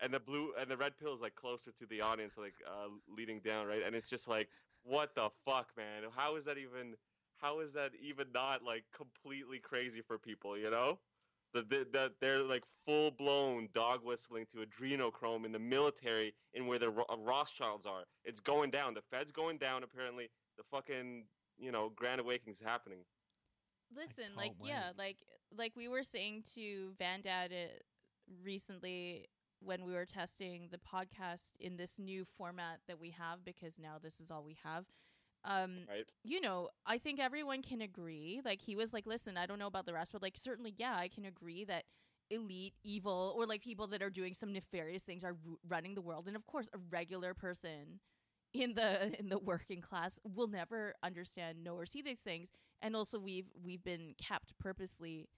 [0.00, 2.88] And the blue and the red pill is like closer to the audience, like uh,
[3.08, 3.82] leading down, right?
[3.84, 4.48] And it's just like,
[4.82, 6.02] what the fuck, man?
[6.14, 6.94] How is that even?
[7.36, 10.56] How is that even not like completely crazy for people?
[10.58, 10.98] You know,
[11.54, 16.66] that the, the, they're like full blown dog whistling to adrenochrome in the military, in
[16.66, 18.04] where the uh, Rothschilds are.
[18.24, 18.94] It's going down.
[18.94, 19.84] The Fed's going down.
[19.84, 21.24] Apparently, the fucking
[21.58, 23.04] you know Grand Awakening's happening.
[23.94, 25.18] Listen like yeah like
[25.56, 27.68] like we were saying to van dad uh,
[28.44, 29.26] recently
[29.60, 33.96] when we were testing the podcast in this new format that we have because now
[34.02, 34.84] this is all we have
[35.44, 36.06] um Right?
[36.22, 39.66] you know i think everyone can agree like he was like listen i don't know
[39.66, 41.84] about the rest but like certainly yeah i can agree that
[42.30, 46.00] elite evil or like people that are doing some nefarious things are ru- running the
[46.00, 48.00] world and of course a regular person
[48.54, 52.48] in the in the working class will never understand know or see these things
[52.82, 55.28] and also we've we've been kept purposely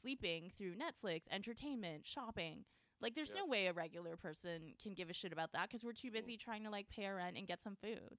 [0.00, 2.64] sleeping through netflix entertainment shopping
[3.00, 3.40] like there's Yeah.
[3.40, 6.36] no way a regular person can give a shit about that because we're too busy
[6.36, 8.18] trying to like pay our rent and get some food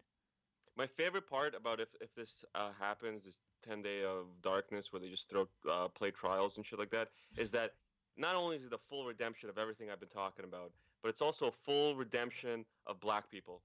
[0.76, 5.00] My favorite part about if if this uh, happens, this ten day of darkness where
[5.00, 7.76] they just throw uh, play trials and shit like that, is that
[8.18, 10.72] not only is it the full redemption of everything I've been talking about,
[11.02, 13.62] but it's also a full redemption of black people.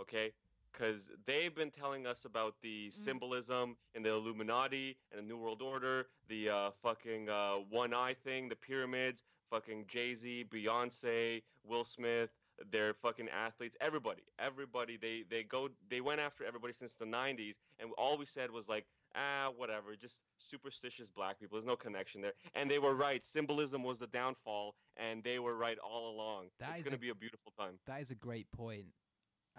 [0.00, 0.32] Okay.
[0.72, 2.92] Because they've been telling us about the Mm.
[2.94, 8.14] symbolism in the Illuminati and the New World Order, the uh, fucking uh, one eye
[8.14, 12.30] thing, the pyramids, fucking Jay Z, Beyonce, Will Smith,
[12.70, 14.96] their fucking athletes, everybody, everybody.
[14.96, 18.68] They they go they went after everybody since the '90s, and all we said was
[18.68, 21.56] like, ah, whatever, just superstitious black people.
[21.58, 23.24] There's no connection there, and they were right.
[23.24, 26.50] Symbolism was the downfall, and they were right all along.
[26.58, 27.78] That it's gonna be a beautiful time.
[27.86, 28.86] That is a great point.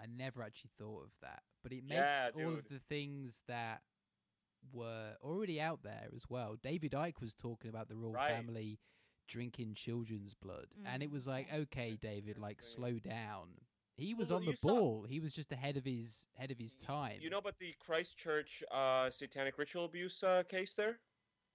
[0.00, 3.82] I never actually thought of that, but it makes Yeah, all of the things that
[4.72, 6.56] were already out there as well.
[6.62, 8.30] David Icke was talking about the royal Right.
[8.32, 8.78] family
[9.28, 13.56] drinking children's blood, and it Mm, was like, okay, David, like slow down.
[13.96, 15.04] He was Well, on you the saw- ball.
[15.04, 17.20] He was just ahead of his head of his time.
[17.20, 20.98] You know about the Christchurch uh, satanic ritual abuse uh, case there?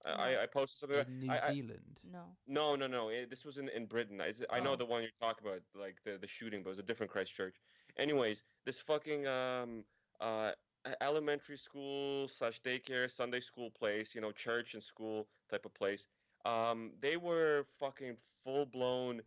[0.06, 0.96] I, I, I posted something.
[0.98, 2.00] about- in New I- I- Zealand.
[2.10, 2.36] No.
[2.46, 3.08] No, no, no.
[3.10, 4.20] It, this was in, in Britain.
[4.22, 4.76] I, I know Oh.
[4.76, 7.60] the one you're talking about, like the, the shooting, but it was a different Christchurch.
[7.98, 9.84] Anyways, this fucking um
[10.20, 10.52] uh
[11.00, 16.06] elementary school slash daycare Sunday school place, you know, church and school type of place.
[16.46, 19.20] Um, they were fucking full blown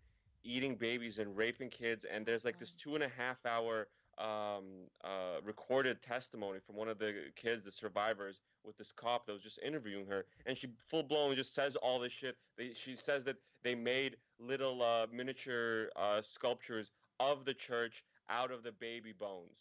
[0.43, 3.87] eating babies and raping kids, and there's like this two and a half hour
[4.19, 9.33] um uh recorded testimony from one of the kids, the survivors, with this cop that
[9.33, 12.37] was just interviewing her, and she full blown just says all this shit.
[12.57, 18.51] They, she says that they made little uh, miniature uh, sculptures of the church out
[18.51, 19.57] of the baby bones.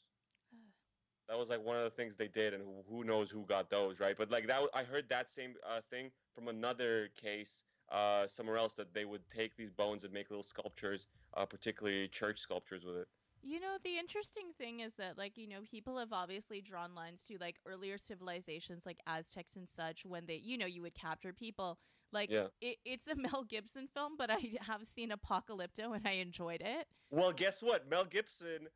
[1.28, 3.70] That was like one of the things they did, and who, who knows who got
[3.70, 4.16] those, right?
[4.16, 8.74] But like that, I heard that same uh, thing from another case uh, somewhere else
[8.74, 12.96] that they would take these bones and make little sculptures, uh, particularly church sculptures with
[12.96, 13.08] it.
[13.42, 17.22] You know, the interesting thing is that, like, you know, people have obviously drawn lines
[17.22, 21.32] to, like, earlier civilizations, like Aztecs and such, when they, you know, you would capture
[21.32, 21.78] people.
[22.12, 22.46] Like, Yeah.
[22.60, 26.86] it, it's a Mel Gibson film, but I have seen Apocalypto and I enjoyed it.
[27.10, 27.88] Well, guess what?
[27.88, 28.68] Mel Gibson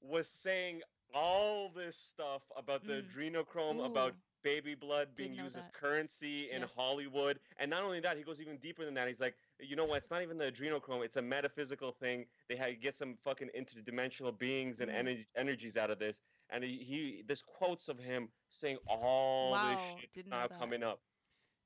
[0.00, 0.82] was saying
[1.14, 3.04] all this stuff about the Mm.
[3.46, 6.70] adrenochrome, about baby blood being used as currency in Yes.
[6.76, 7.40] Hollywood.
[7.56, 9.08] And not only that, he goes even deeper than that.
[9.08, 9.98] He's like, you know what?
[9.98, 11.02] It's not even the adrenochrome.
[11.02, 12.26] It's a metaphysical thing.
[12.48, 14.98] They had get some fucking interdimensional beings and Mhm.
[15.06, 16.20] ener- energies out of this.
[16.50, 20.48] And he, he there's quotes of him saying all Wow, this shit that's didn't now
[20.48, 21.00] coming up.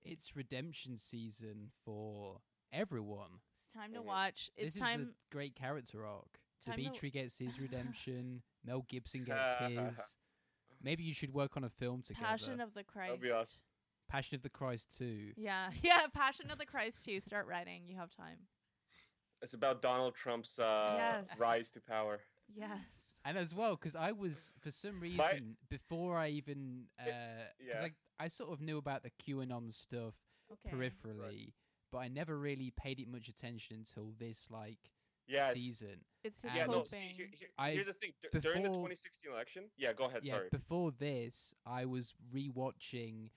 [0.04, 2.40] It's redemption season for
[2.72, 3.40] everyone.
[3.66, 4.50] It's time to watch.
[4.56, 5.00] It's this time.
[5.02, 6.38] is a great character arc.
[6.64, 8.42] time to- gets his redemption.
[8.64, 9.98] Mel Gibson gets his.
[10.82, 12.24] Maybe you should work on a film together.
[12.24, 13.08] Passion of the Christ.
[13.08, 13.58] That'd be awesome.
[14.08, 15.32] Passion of the Christ too.
[15.36, 16.06] Yeah, yeah.
[16.14, 17.20] Passion of the Christ too.
[17.20, 17.82] Start writing.
[17.88, 18.38] You have time.
[19.42, 21.38] It's about Donald Trump's uh, Yes.
[21.38, 22.20] rise to power.
[22.52, 23.07] Yes.
[23.28, 27.04] And as well, because I was, for some reason, My- before I even, uh,
[27.60, 27.82] yeah.
[27.82, 27.90] I,
[28.24, 30.14] I sort of knew about the QAnon stuff
[30.50, 30.74] Okay.
[30.74, 31.52] peripherally,
[31.92, 34.78] but I never really paid it much attention until this, like,
[35.26, 35.52] Yes.
[35.52, 36.06] season.
[36.24, 38.14] It's his And- Yeah, no, see, here, here- I- here's the thing.
[38.32, 40.24] D- during the 2016 election, yeah, go ahead.
[40.24, 40.48] yeah, sorry.
[40.48, 43.28] before this, I was rewatching.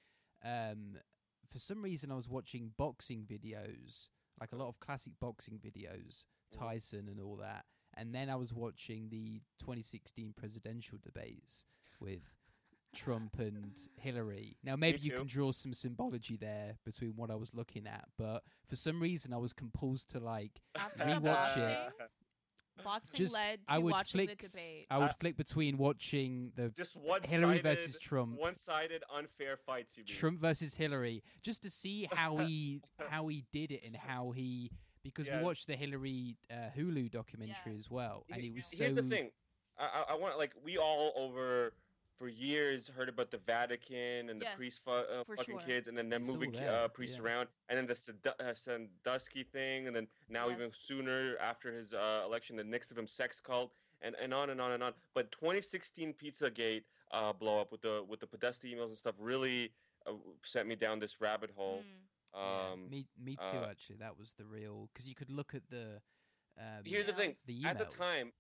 [0.41, 1.01] Um,
[1.51, 4.07] for some reason, I was watching boxing videos,
[4.39, 6.23] like a lot of classic boxing videos,
[6.53, 6.59] Mhm.
[6.59, 7.65] Tyson and all that.
[8.02, 11.66] And then I was watching the 2016 presidential debates
[11.99, 12.22] with
[12.95, 14.58] Trump and Hillary.
[14.64, 18.41] Now, maybe you can draw some symbology there between what I was looking at, but
[18.68, 21.78] for some reason, I was compelled to like After rewatch it.
[22.84, 23.34] boxing just.
[23.36, 24.41] led to I would watching flick.
[24.41, 24.88] the debate.
[24.89, 28.39] I would Uh, flick between watching the Just one Hillary versus Trump.
[28.39, 29.95] one-sided unfair fights.
[29.95, 30.16] You mean?
[30.16, 34.72] Trump versus Hillary, just to see how he how he did it and how he
[35.04, 35.38] because Yes.
[35.39, 37.80] we watched the Hillary uh, Hulu documentary Yeah.
[37.80, 39.32] as well, and He- it was Here's so the thing.
[39.78, 41.74] I, I, I want like we all over
[42.18, 45.62] for years heard about the Vatican and the Yes, priest fu- uh, fucking sure.
[45.66, 47.24] kids, and then them It's all moving uh, priests yeah.
[47.24, 51.93] around, and then the Sand- uh, Sandusky thing, and then now even sooner after his
[51.93, 53.72] uh, election, the NXIVM sex cult,
[54.04, 54.93] and, and on and on and on.
[55.16, 59.72] But 2016 Pizzagate uh, blow up with the with the Podesta emails and stuff really
[60.06, 60.12] uh,
[60.43, 61.80] sent me down this rabbit hole.
[61.80, 62.02] Mm.
[62.39, 63.97] Yeah, Um, me me too uh, actually.
[63.97, 66.01] That was the real because you could look at the.
[66.57, 67.36] Um, Here's the thing.
[67.45, 68.34] The At the time,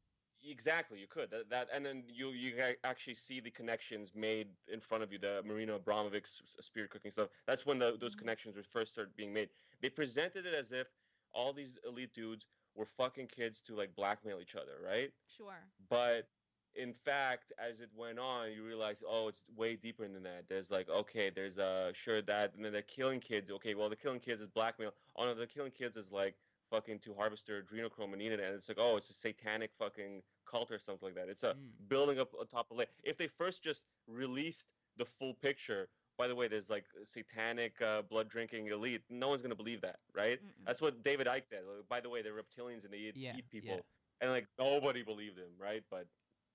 [0.43, 4.79] exactly, you could that, that, and then you you actually see the connections made in
[4.79, 5.19] front of you.
[5.19, 7.29] The Marina Abramovic s- s- spirit cooking stuff.
[7.45, 8.15] That's when the, those Mhm.
[8.15, 9.49] connections were first started being made.
[9.81, 10.87] They presented it as if
[11.33, 15.11] all these elite dudes were fucking kids to like blackmail each other, right?
[15.25, 15.71] Sure.
[15.89, 16.27] But
[16.75, 20.47] in fact, as it went on, you realize, oh, it's way deeper than that.
[20.47, 23.51] There's like, okay, there's uh, sure that, and then they're killing kids.
[23.51, 24.91] Okay, well, the killing kids is blackmail.
[25.15, 26.35] Oh no, the killing kids is like
[26.69, 29.71] fucking to harvest their adrenochrome and eat it, and it's like, oh, it's a satanic
[29.77, 31.29] fucking cult or something like that.
[31.29, 31.87] It's a Mm.
[31.89, 32.89] building up on top of it.
[33.03, 34.67] If they first just released
[34.97, 39.01] the full picture, by the way, there's like satanic uh, blood drinking elite.
[39.09, 40.39] No one's gonna believe that, right?
[40.41, 40.65] Mm-mm.
[40.65, 41.65] That's what David Icke did.
[41.65, 43.51] Like, by the way, they're reptilians and they eat, Yeah, eat yeah.
[43.61, 43.85] people,
[44.21, 45.83] and like nobody believed him, right?
[45.89, 46.07] But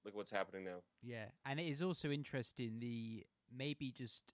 [0.07, 0.79] look what's happening now.
[1.03, 4.33] Yeah, and it is also interesting the maybe just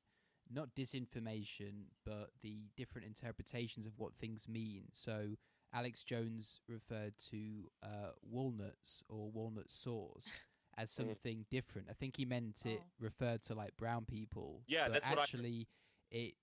[0.51, 4.85] not disinformation, but the different interpretations of what things mean.
[4.93, 5.31] So
[5.73, 10.27] Alex Jones referred to uh, walnuts or walnut sauce
[10.77, 10.95] as Mhm.
[10.95, 11.89] something different.
[11.91, 12.91] I think he meant it Oh.
[12.99, 14.63] referred to like brown people.
[14.67, 15.69] Yeah, but that's what I- actually
[16.11, 16.35] it.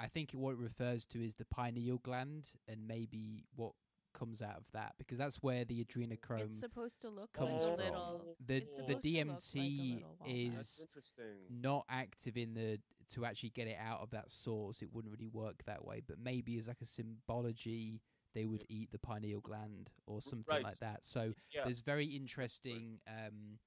[0.00, 3.72] I think what it refers to is the pineal gland and maybe what
[4.12, 6.50] comes out of that because that's where the adrenochrome.
[6.50, 7.84] it's supposed to look comes like a from.
[7.84, 8.36] little.
[8.46, 10.56] the the supposed to look like DMT little walnut.
[10.56, 11.12] That's is
[11.50, 12.78] not active in the
[13.14, 14.82] to actually get it out of that source.
[14.82, 16.02] It wouldn't really work that way.
[16.06, 18.02] But maybe as like a symbology,
[18.34, 20.62] they would eat the pineal gland or something right.
[20.64, 21.04] like that.
[21.04, 21.64] So Yeah.
[21.64, 23.58] there's very interesting um,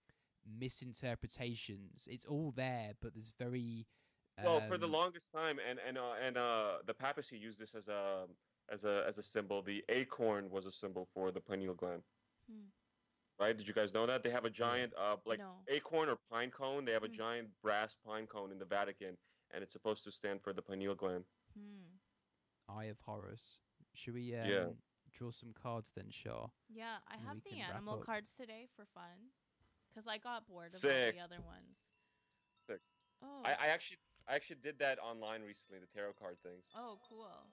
[0.60, 2.08] misinterpretations.
[2.10, 3.88] It's all there, but there's very
[4.44, 7.76] Well, for the um, longest time, and and uh, and uh, the papacy used this
[7.76, 8.28] as a
[8.72, 9.62] as a as a symbol.
[9.62, 12.04] The acorn was a symbol for the pineal gland.
[12.50, 12.70] Hmm.
[13.40, 13.58] Right?
[13.58, 15.64] Did you guys know that they have a giant uh like no.
[15.68, 16.86] acorn or pine cone?
[16.86, 17.14] They have a Hmm.
[17.24, 19.18] giant brass pine cone in the Vatican,
[19.52, 21.26] and it's supposed to stand for the pineal gland.
[21.54, 21.98] Hmm.
[22.70, 23.60] Eye of Horus.
[23.94, 24.70] Should we um, Yeah.
[25.12, 26.48] draw some cards then, Shah?
[26.70, 29.32] Yeah, I And have the animal cards today for fun,
[29.94, 31.78] cause I got bored of all the other ones.
[32.68, 32.82] Sick.
[33.24, 33.42] Oh.
[33.44, 33.98] I, I actually
[34.28, 35.80] I actually did that online recently.
[35.80, 36.64] The tarot card things.
[36.76, 37.52] oh, cool.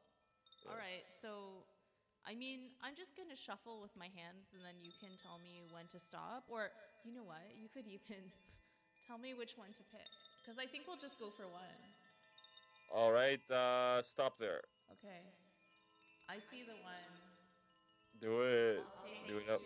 [0.64, 0.70] Yeah.
[0.72, 1.64] All right, so
[2.26, 5.62] I mean, I'm just gonna shuffle with my hands, and then you can tell me
[5.70, 6.70] when to stop, or
[7.04, 7.54] you know what?
[7.56, 8.30] You could even
[9.06, 10.10] tell me which one to pick,
[10.44, 11.94] cause I think we'll just go for one.
[12.92, 14.62] All right, uh, stop there.
[14.92, 15.20] Okay.
[16.28, 17.12] I see the one.
[18.20, 18.80] Do it.
[19.26, 19.60] Do it up.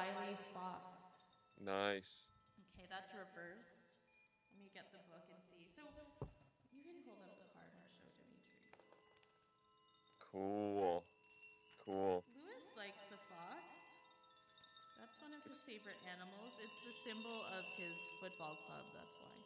[0.00, 0.80] Wily fox.
[1.60, 2.24] Nice.
[2.72, 3.76] Okay, that's reversed.
[4.48, 5.68] Let me get the book and see.
[5.76, 5.84] So
[6.72, 8.64] you can hold up the card and show Dimitri.
[10.16, 11.04] Cool.
[11.84, 12.24] Cool.
[12.32, 13.60] Lewis likes the fox.
[14.96, 16.56] That's one of his favorite animals.
[16.64, 19.36] It's the symbol of his football club, that's why.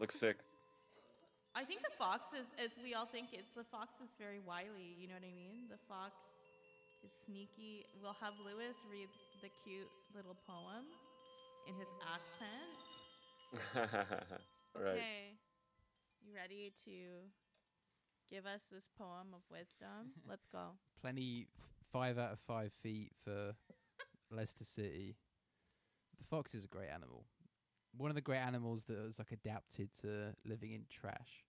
[0.00, 0.40] Looks sick.
[1.52, 4.96] I think the fox is, as we all think, it's the fox is very wily.
[4.96, 5.68] You know what I mean?
[5.68, 6.14] The fox
[7.02, 7.84] is sneaky.
[7.98, 9.10] We'll have Lewis read
[9.42, 10.84] the cute little poem
[11.66, 12.78] in his accent.
[14.76, 14.92] All right.
[14.92, 15.32] Okay.
[16.26, 16.90] You ready to
[18.30, 20.12] give us this poem of wisdom?
[20.28, 20.72] Let's go.
[21.00, 23.54] Plenty f- five out of five feet for
[24.30, 25.16] Leicester City.
[26.18, 27.24] The fox is a great animal.
[27.96, 31.44] One of the great animals that was like adapted to living in trash.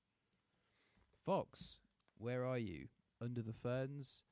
[1.25, 1.77] Fox,
[2.17, 2.87] where are you?
[3.21, 4.23] Under the ferns,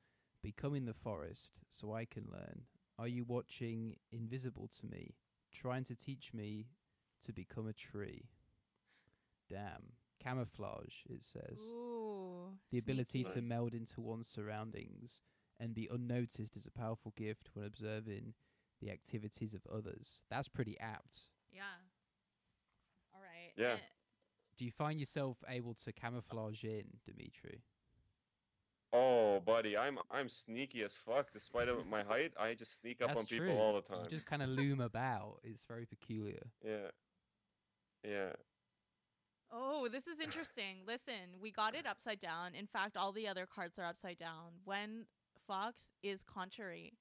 [0.42, 2.62] becoming the forest, so I can learn.
[3.00, 5.14] Are you watching invisible to me,
[5.54, 6.66] trying to teach me
[7.24, 8.28] to become a tree?
[9.48, 9.94] Damn.
[10.22, 12.52] Camouflage, it says Ooh.
[12.70, 13.32] the ability Nice.
[13.32, 15.22] to meld into one's surroundings
[15.58, 18.34] and be unnoticed is a powerful gift when observing
[18.82, 20.20] the activities of others.
[20.28, 21.28] That's pretty apt.
[21.50, 21.62] Yeah.
[23.14, 23.52] All right.
[23.56, 23.76] Yeah.
[23.76, 23.86] Eh,
[24.58, 27.62] Do you find yourself able to camouflage in, Dimitri?
[28.92, 31.32] Oh, buddy, I'm I'm sneaky as fuck.
[31.32, 33.56] Despite of my height, I just sneak up That's on people true.
[33.56, 34.04] all the time.
[34.04, 35.38] You just kind of loom about.
[35.44, 36.42] It's very peculiar.
[36.64, 36.90] Yeah.
[38.04, 38.30] Yeah.
[39.52, 40.78] Oh, this is interesting.
[40.86, 42.54] Listen, we got it upside down.
[42.54, 44.52] In fact, all the other cards are upside down.
[44.64, 45.06] When
[45.46, 46.92] Fox is contrary,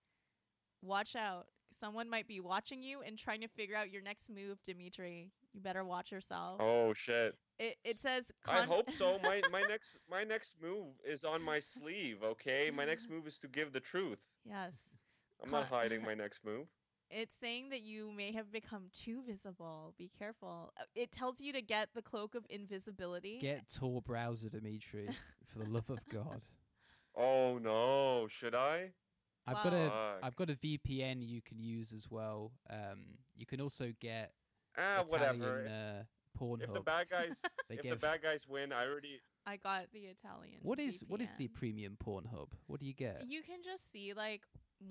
[0.82, 1.48] watch out.
[1.80, 5.32] Someone might be watching you and trying to figure out your next move, Dimitri.
[5.53, 6.59] You better watch yourself.
[6.61, 7.36] Oh shit.
[7.57, 8.25] It, it says.
[8.47, 9.17] I hope so.
[9.23, 12.17] My my next my next move is on my sleeve.
[12.23, 14.19] Okay, my next move is to give the truth.
[14.45, 14.71] yes.
[15.43, 16.67] I'm not hiding my next move.
[17.11, 19.95] It's saying that you may have become too visible.
[19.97, 20.71] Be careful.
[20.80, 23.39] Uh, It tells you to get the cloak of invisibility.
[23.41, 25.09] Get Tor browser, Dimitri,
[25.51, 26.41] for the love of God.
[27.15, 28.91] Oh no, should I?
[29.58, 30.20] I've got a Fuck.
[30.24, 32.52] I've got a VPN you can use as well.
[32.70, 34.34] Um, you can also get
[34.78, 35.68] Ah, Italian whatever.
[35.68, 36.04] uh,
[36.39, 36.64] Pornhub.
[36.64, 37.36] if the bad guys
[37.70, 40.60] they if the bad guys win, I already I got the Italian.
[40.62, 41.54] what is what is the VPN.
[41.54, 42.50] premium Pornhub?
[42.68, 43.24] What do you get?
[43.28, 44.41] You can just see like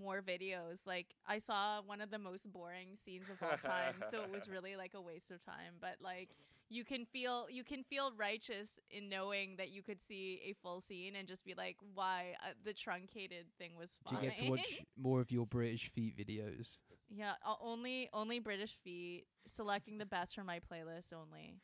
[0.03, 0.79] more videos.
[0.87, 4.49] Like I saw one of the most boring scenes of all time, so it was
[4.55, 5.75] really like a waste of time.
[5.81, 6.31] But like
[6.71, 10.81] you can feel you can feel righteous in knowing that you could see a full
[10.81, 14.25] scene and just be like, why uh, the truncated thing was Do fine.
[14.25, 16.79] you get to watch more of your British feet videos?
[17.09, 19.25] yeah, uh, only only British feet.
[19.47, 21.57] Selecting the best from my playlist only,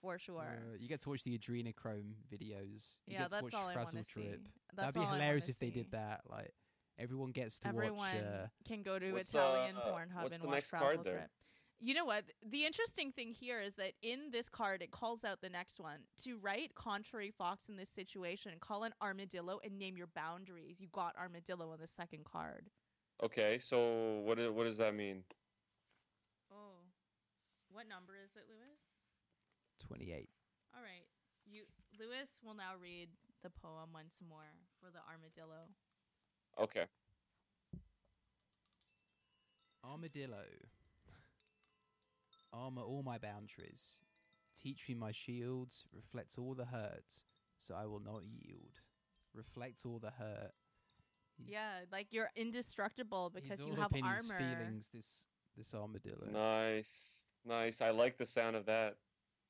[0.00, 0.40] for sure.
[0.40, 2.94] Uh, you get to watch the adrenochrome videos.
[3.06, 4.28] You yeah, get to that's watch all I want Frazzle to see.
[4.30, 4.40] That's
[4.74, 6.22] That'd be hilarious wanna if they did that.
[6.30, 6.52] Like
[6.98, 8.14] everyone gets to Everyone watch.
[8.14, 11.28] Uh, can go to What's, Italian uh, Pornhub and the watch next card Frazzle there?
[11.78, 11.88] Trip.
[11.88, 12.24] You know what?
[12.50, 16.00] The interesting thing here is that in this card, it calls out the next one.
[16.24, 20.76] To write contrary fox in this situation, call an armadillo and name your boundaries.
[20.80, 22.68] You got armadillo on the second card.
[23.22, 25.22] Okay, so what what does that mean?
[26.52, 26.84] Oh.
[27.70, 28.80] What number is it, Lewis?
[29.86, 30.28] 28.
[30.74, 31.06] All right.
[31.46, 31.64] You
[31.98, 33.08] Lewis will now read
[33.42, 35.68] the poem once more for the armadillo.
[36.58, 36.86] Okay.
[39.84, 40.42] Armadillo.
[42.56, 44.02] Armor all my boundaries.
[44.60, 45.84] Teach me my shields.
[45.92, 47.22] Reflect all the hurt,
[47.58, 48.80] so I will not yield.
[49.34, 50.52] Reflect all the hurt.
[51.36, 54.16] He's- yeah, like you're indestructible because he's you all have armor.
[54.16, 54.88] his feelings.
[54.92, 55.26] This
[55.56, 56.28] this armadillo.
[56.30, 57.22] Nice.
[57.44, 57.80] Nice.
[57.80, 58.96] I like the sound of that.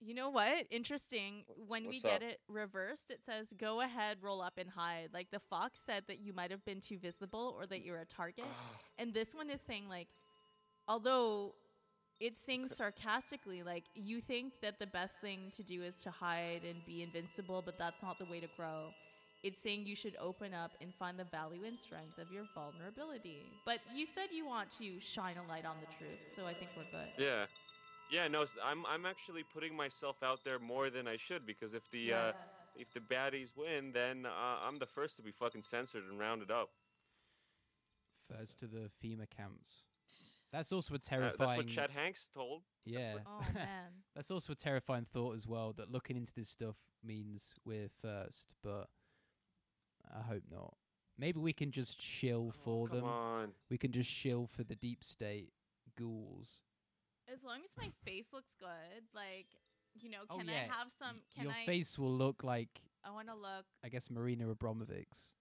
[0.00, 0.66] You know what?
[0.70, 1.44] Interesting.
[1.66, 2.28] When we get up?
[2.28, 5.10] it reversed, it says go ahead, roll up and hide.
[5.12, 8.04] Like the fox said that you might have been too visible or that you're a
[8.04, 8.44] target.
[8.46, 8.78] Ah.
[8.98, 10.08] And this one is saying like
[10.86, 11.54] although
[12.20, 16.62] it's sings sarcastically like you think that the best thing to do is to hide
[16.64, 18.92] and be invincible, but that's not the way to grow.
[19.42, 23.42] It's saying you should open up and find the value and strength of your vulnerability.
[23.64, 26.70] But you said you want to shine a light on the truth, so I think
[26.76, 27.10] we're good.
[27.18, 27.46] yeah.
[28.12, 31.74] Yeah, no, s- I'm I'm actually putting myself out there more than I should because
[31.74, 32.32] if the uh,
[32.78, 36.50] if the baddies win, then uh, I'm the first to be fucking censored and rounded
[36.52, 36.70] up.
[38.30, 39.82] First to the FEMA camps.
[40.52, 41.36] That's also a Uh, terrifying.
[41.38, 42.62] that's what Chad Hanks told.
[42.84, 43.18] yeah.
[43.26, 43.92] Oh man.
[44.14, 45.72] That's also a terrifying thought as well.
[45.74, 48.88] That looking into this stuff means we're first, but
[50.14, 50.74] I hope not.
[51.18, 53.04] Maybe we can just shill for Oh, Come them.
[53.08, 53.52] on.
[53.70, 55.52] We can just shill for the deep state
[55.98, 56.62] ghouls.
[57.30, 59.46] As long as my face looks good, like
[59.98, 60.68] you know, Oh, can yeah.
[60.70, 61.16] I have some?
[61.34, 61.66] Can Your I?
[61.66, 65.32] face will look like, I want to look I guess, Marina Abramovic's.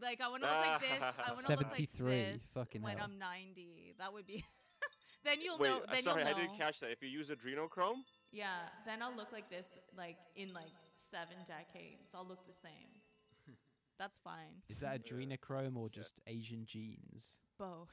[0.00, 1.02] Like I want to look like this.
[1.02, 3.08] I want to look like 73, this fucking when hell.
[3.10, 3.94] I'm 90.
[3.98, 4.44] That would be.
[5.24, 5.82] then you'll Wait, know.
[5.92, 6.90] Then sorry, you'll I didn't catch that.
[6.90, 8.46] If you use adrenochrome, Yeah,
[8.86, 9.66] then I'll look like this,
[9.96, 10.72] like in like
[11.10, 12.10] seven decades.
[12.14, 13.02] I'll look the same.
[13.98, 14.62] That's fine.
[14.68, 17.38] Is that adrenochrome or just Asian genes?
[17.58, 17.90] Both.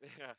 [0.02, 0.32] yeah.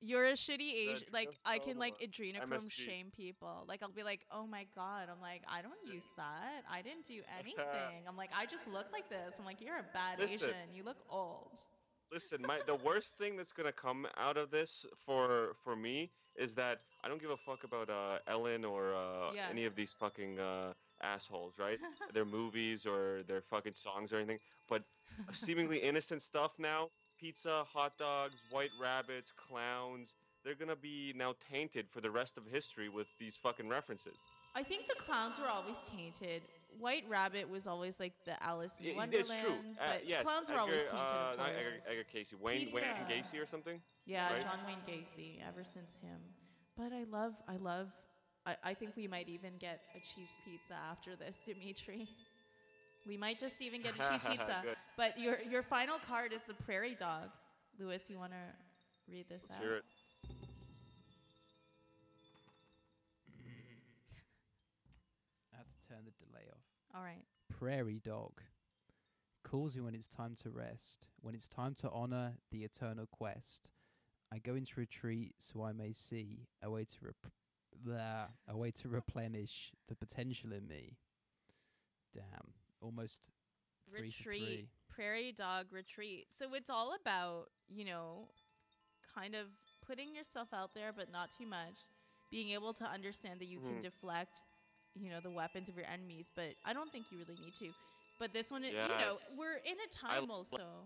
[0.00, 1.08] You're a shitty Asian.
[1.12, 2.70] Like I can like adrenochrome, MSG.
[2.70, 3.64] shame people.
[3.68, 5.08] Like I'll be like, oh my god.
[5.10, 6.64] I'm like, I don't use that.
[6.70, 8.06] I didn't do anything.
[8.08, 9.34] I'm like, I just look like this.
[9.38, 10.48] I'm like, you're a bad Listen.
[10.48, 10.74] Asian.
[10.74, 11.58] You look old.
[12.12, 16.54] Listen, my the worst thing that's gonna come out of this for for me is
[16.54, 19.48] that I don't give a fuck about uh, Ellen or uh, Yeah.
[19.50, 20.72] any of these fucking uh,
[21.02, 21.78] assholes, right?
[22.14, 24.38] their movies or their fucking songs or anything,
[24.68, 24.82] but
[25.32, 26.88] seemingly innocent stuff now.
[27.20, 30.14] Pizza, hot dogs, white rabbits, clowns.
[30.44, 34.16] They're gonna be now tainted for the rest of history with these fucking references.
[34.54, 36.42] I think the clowns were always tainted.
[36.78, 39.30] White Rabbit was always like the Alice in Wonderland.
[39.30, 39.52] it's true.
[39.78, 40.96] Uh, But yes, clowns were Edgar, always tainted.
[40.96, 41.50] uh, not.
[41.50, 43.80] Edgar, Edgar Cayce, Wayne, Wayne Gacy or something.
[44.06, 44.42] Yeah, right?
[44.42, 45.40] John Wayne Gacy.
[45.46, 46.18] Ever since him,
[46.76, 47.88] but I love, I love.
[48.46, 52.08] I, I think we might even get a cheese pizza after this, Dimitri.
[53.06, 54.62] We might just even get a cheese pizza.
[54.96, 57.30] But your your final card is the prairie dog.
[57.78, 59.62] Lewis, you want to read this Let's out?
[59.62, 59.84] hear it.
[63.32, 63.50] Mm.
[65.54, 66.62] I had to turn the delay off.
[66.94, 67.22] All right.
[67.58, 68.32] Prairie dog
[69.42, 73.70] calls you when it's time to rest, when it's time to honor the eternal quest.
[74.32, 77.32] I go into retreat so I may see a way to rep-
[77.84, 80.98] blah, a way to replenish the potential in me.
[82.14, 83.28] Damn, almost
[83.88, 84.22] three retreat.
[84.22, 84.68] three.
[84.88, 86.26] Prairie dog retreat.
[86.38, 88.28] So it's all about you know,
[89.14, 89.46] kind of
[89.86, 91.86] putting yourself out there, but not too much.
[92.30, 93.82] Being able to understand that you can Mhm.
[93.82, 94.42] deflect,
[94.94, 97.72] you know, the weapons of your enemies, but I don't think you really need to.
[98.18, 100.84] But this one, is, you know, we're in a time li- also.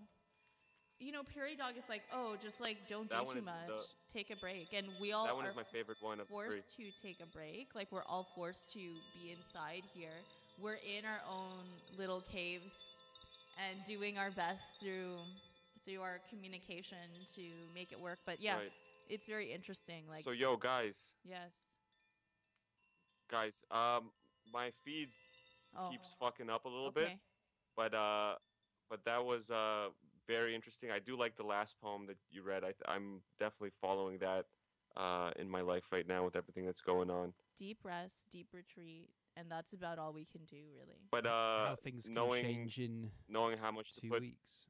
[1.00, 3.86] You know, Prairie Dog is like, oh, just like don't That do too much, the-
[4.08, 6.34] take a break, and we all That one are is my favorite one of the
[6.34, 6.60] three.
[6.60, 7.74] forced to take a break.
[7.74, 8.78] Like we're all forced to
[9.12, 10.24] be inside here.
[10.58, 11.64] We're in our own
[11.96, 12.72] little caves
[13.56, 15.16] and doing our best through
[15.84, 17.42] through our communication to
[17.74, 18.18] make it work.
[18.24, 18.72] But yeah, Right.
[19.08, 20.08] it's very interesting.
[20.08, 21.52] Like so yo, guys, yes.
[23.30, 24.10] guys, um,
[24.52, 25.16] my feeds
[25.76, 27.00] Oh, keeps fucking up a little okay.
[27.00, 27.18] bit,
[27.76, 28.36] but uh,
[28.88, 29.88] but that was uh
[30.26, 30.90] very interesting.
[30.90, 32.64] I do like the last poem that you read.
[32.64, 34.46] I I'm definitely following that
[34.96, 37.32] uh in my life right now with everything that's going on.
[37.56, 41.00] Deep rest, deep retreat, and that's about all we can do really.
[41.10, 44.66] But uh, How things can knowing change in knowing how much to two put, weeks.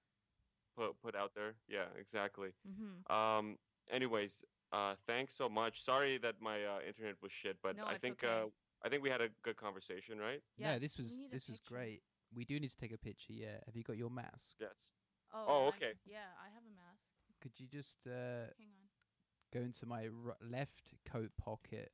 [0.77, 2.51] put put out there, yeah, exactly.
[2.69, 3.13] Mm-hmm.
[3.15, 3.59] Um.
[3.91, 5.83] Anyways, uh, thanks so much.
[5.85, 8.33] Sorry that my uh, internet was shit, but No, I think okay.
[8.43, 8.47] uh,
[8.85, 10.41] I think we had a good conversation, right?
[10.59, 12.03] no, this was this was great.
[12.35, 13.33] We do need to take a picture.
[13.35, 14.57] Yeah, have you got your mask?
[14.61, 14.95] Yes.
[15.33, 15.93] Oh, Oh, I- okay.
[16.07, 17.05] Yeah, I have a mask.
[17.43, 18.89] Could you just uh, Hang on.
[19.53, 21.93] go into my r- left coat pocket.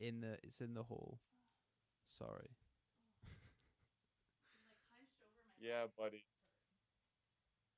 [0.00, 1.20] In the it's in the hall.
[2.18, 2.50] Sorry.
[5.60, 6.24] Yeah, buddy.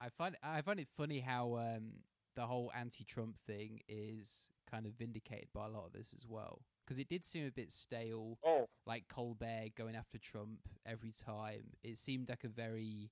[0.01, 1.93] I find I find it funny how um,
[2.35, 6.63] the whole anti-Trump thing is kind of vindicated by a lot of this as well,
[6.85, 11.73] because it did seem a bit stale, Oh, like Colbert going after Trump every time.
[11.85, 13.11] It seemed like a very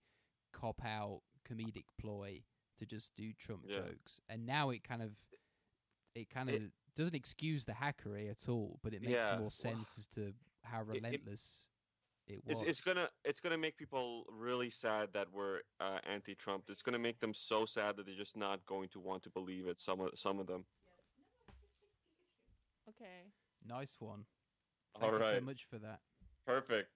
[0.52, 2.42] cop-out comedic ploy
[2.78, 3.76] to just do Trump Yeah.
[3.76, 5.12] jokes, and now it kind of
[6.14, 9.50] it kind of It- doesn't excuse the hackery at all, but it makes Yeah, more
[9.52, 10.34] sense as to
[10.70, 11.66] how it- relentless
[12.26, 12.62] it, was.
[12.62, 16.64] it's it's gonna it's gonna make people really sad that we're uh, anti-Trump.
[16.68, 19.66] It's gonna make them so sad that they're just not going to want to believe
[19.66, 19.78] it.
[19.80, 20.64] Some of some of them.
[22.88, 23.22] Okay.
[23.66, 24.24] nice one.
[24.96, 26.00] All Thank you so much for that.
[26.46, 26.90] Perfect.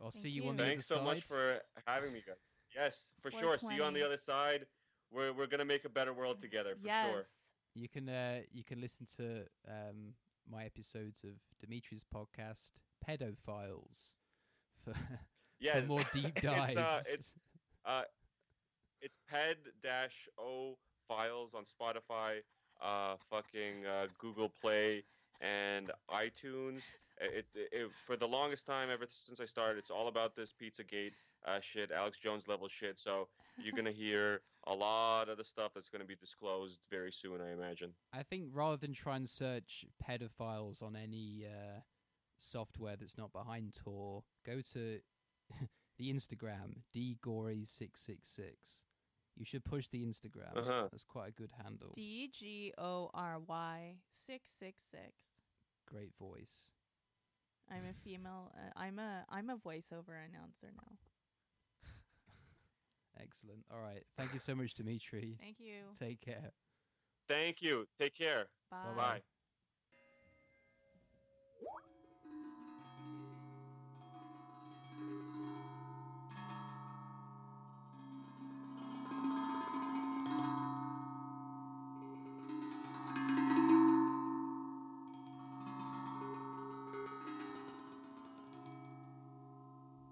[0.00, 0.48] I'll Thank see you, you.
[0.48, 1.14] on the Thanks other so side.
[1.16, 2.36] much for having me, guys.
[2.74, 3.58] Yes, for sure.
[3.58, 4.66] See you on the other side.
[5.10, 7.10] We're we're gonna make a better world together for yes.
[7.10, 7.26] sure.
[7.74, 10.14] You can uh, you can listen to um,
[10.50, 11.30] my episodes of
[11.60, 12.72] Dimitri's podcast,
[13.06, 14.14] Pedophiles,
[14.84, 14.94] for,
[15.60, 16.70] Yeah, for more deep dives.
[16.72, 17.32] It's uh, it's
[17.84, 18.02] uh,
[19.00, 20.76] it's ped dash o
[21.08, 22.38] files on Spotify,
[22.82, 25.04] uh, fucking uh, Google Play,
[25.40, 26.82] and iTunes.
[27.20, 30.52] It, it, it for the longest time ever since I started, it's all about this
[30.60, 31.12] PizzaGate
[31.46, 32.98] uh, shit, Alex Jones level shit.
[32.98, 33.28] So
[33.58, 37.52] you're gonna hear a lot of the stuff that's gonna be disclosed very soon, I
[37.52, 37.92] imagine.
[38.12, 41.80] I think rather than try and search pedophiles on any uh,
[42.36, 45.00] software that's not behind Tor, go to
[45.98, 48.52] the Instagram dgory666.
[49.36, 50.56] You should push the Instagram.
[50.56, 50.88] Uh-huh.
[50.90, 51.92] That's quite a good handle.
[51.94, 53.94] D G O R Y
[54.26, 55.12] six six six.
[55.86, 56.70] Great voice.
[57.70, 58.52] I'm a female.
[58.54, 60.96] Uh, I'm a I'm a voiceover announcer now.
[63.20, 63.64] Excellent.
[63.72, 64.02] All right.
[64.16, 65.36] Thank you so much, Dimitri.
[65.40, 65.84] Thank you.
[65.98, 66.52] Take care.
[67.28, 67.86] Thank you.
[67.98, 68.46] Take care.
[68.70, 68.94] Bye.
[68.96, 69.22] Bye.